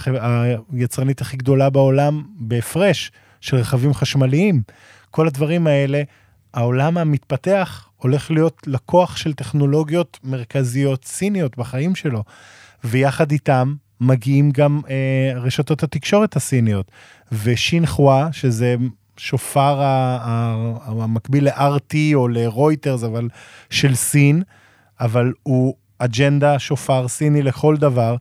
[0.73, 4.63] היצרנית הכי גדולה בעולם בהפרש של רכבים חשמליים.
[5.11, 6.03] כל הדברים האלה,
[6.55, 12.25] העולם המתפתח הולך להיות לקוח של טכנולוגיות מרכזיות סיניות בחיים שלו,
[12.85, 16.91] ויחד איתם מגיעים גם אה, רשתות התקשורת הסיניות.
[17.33, 18.77] ושינחווה, שזה
[19.17, 19.81] שופר
[20.85, 23.29] המקביל ל-RT או לרויטרס, אבל
[23.71, 24.43] של סין,
[25.01, 28.17] אבל הוא אג'נדה, שופר סיני לכל דבר.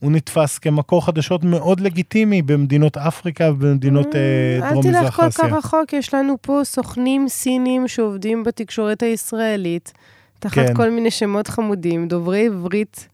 [0.00, 5.24] הוא נתפס כמקור חדשות מאוד לגיטימי במדינות אפריקה ובמדינות אה, דרום מזרח אסיה.
[5.24, 9.92] אל תלך כל כך רחוק, יש לנו פה סוכנים סינים שעובדים בתקשורת הישראלית,
[10.38, 10.74] תחת כן.
[10.74, 13.08] כל מיני שמות חמודים, דוברי עברית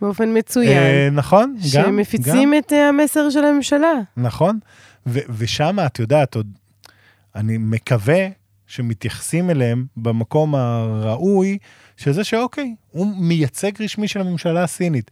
[0.00, 0.78] באופן מצוין.
[0.78, 1.84] אה, נכון, גם.
[1.84, 2.58] שמפיצים גם.
[2.58, 3.92] את אה, המסר של הממשלה.
[4.16, 4.58] נכון,
[5.06, 6.46] ושם, את יודעת, עוד
[7.36, 8.28] אני מקווה
[8.66, 11.58] שמתייחסים אליהם במקום הראוי,
[11.96, 15.10] שזה שאוקיי, הוא מייצג רשמי של הממשלה הסינית.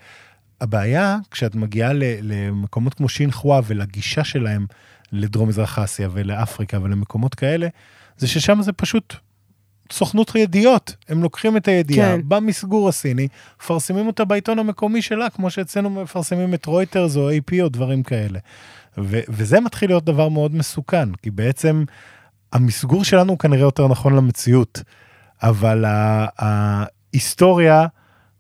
[0.61, 4.67] הבעיה, כשאת מגיעה למקומות כמו שינחווה ולגישה שלהם
[5.13, 7.69] לדרום מזרח אסיה ולאפריקה ולמקומות כאלה,
[8.17, 9.15] זה ששם זה פשוט
[9.93, 10.97] סוכנות ידיעות.
[11.09, 12.21] הם לוקחים את הידיעה כן.
[12.29, 13.29] במסגור הסיני,
[13.61, 18.39] מפרסמים אותה בעיתון המקומי שלה, כמו שאצלנו מפרסמים את רויטרס או AP או דברים כאלה.
[18.99, 21.85] ו- וזה מתחיל להיות דבר מאוד מסוכן, כי בעצם
[22.55, 24.83] המסגור שלנו הוא כנראה יותר נכון למציאות,
[25.43, 25.85] אבל
[26.39, 27.87] ההיסטוריה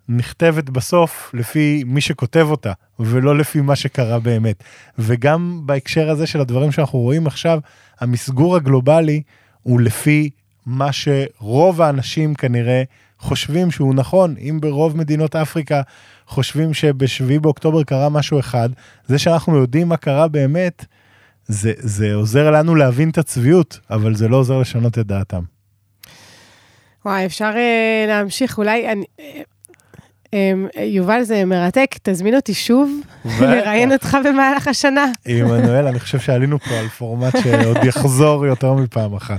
[0.08, 4.64] נכתבת בסוף לפי מי שכותב אותה, ולא לפי מה שקרה באמת.
[4.98, 7.58] וגם בהקשר הזה של הדברים שאנחנו רואים עכשיו,
[8.00, 9.22] המסגור הגלובלי
[9.62, 10.30] הוא לפי
[10.66, 12.82] מה שרוב האנשים כנראה
[13.18, 14.34] חושבים שהוא נכון.
[14.38, 15.82] אם ברוב מדינות אפריקה
[16.26, 18.68] חושבים שב-7 באוקטובר קרה משהו אחד,
[19.06, 20.84] זה שאנחנו יודעים מה קרה באמת,
[21.46, 25.42] זה, זה עוזר לנו להבין את הצביעות, אבל זה לא עוזר לשנות את דעתם.
[27.04, 29.04] וואי, אפשר uh, להמשיך, אולי אני...
[30.34, 33.00] אמ, יובל, זה מרתק, תזמין אותי שוב
[33.40, 35.04] לראיין אותך במהלך השנה.
[35.26, 39.38] עמנואל, אני חושב שעלינו פה על פורמט שעוד יחזור יותר מפעם אחת.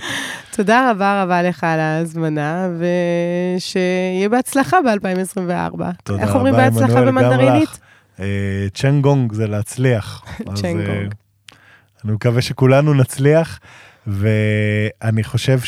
[0.51, 5.81] תודה רבה רבה לך על ההזמנה, ושיהיה בהצלחה ב-2024.
[6.03, 7.79] תודה רבה, אומרים בהצלחה במנדרינית?
[8.19, 8.25] אה,
[8.73, 10.25] צ'נגונג זה להצליח.
[10.61, 11.13] צ'נגונג.
[12.05, 13.59] אה, אני מקווה שכולנו נצליח,
[14.07, 15.59] ואני חושב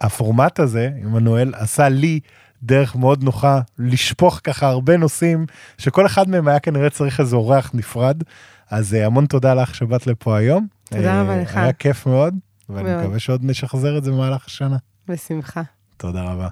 [0.00, 2.20] שהפורמט הזה, עמנואל, עשה לי
[2.62, 5.46] דרך מאוד נוחה לשפוך ככה הרבה נושאים,
[5.78, 8.22] שכל אחד מהם היה כנראה צריך איזה אורח נפרד.
[8.70, 10.66] אז אה, המון תודה לך שבאת לפה היום.
[10.84, 11.56] תודה רבה לך.
[11.56, 12.34] היה כיף מאוד,
[12.68, 13.02] ואני מאוד.
[13.02, 14.76] מקווה שעוד נשחזר את זה במהלך השנה.
[15.08, 15.62] בשמחה.
[15.96, 16.48] תודה רבה.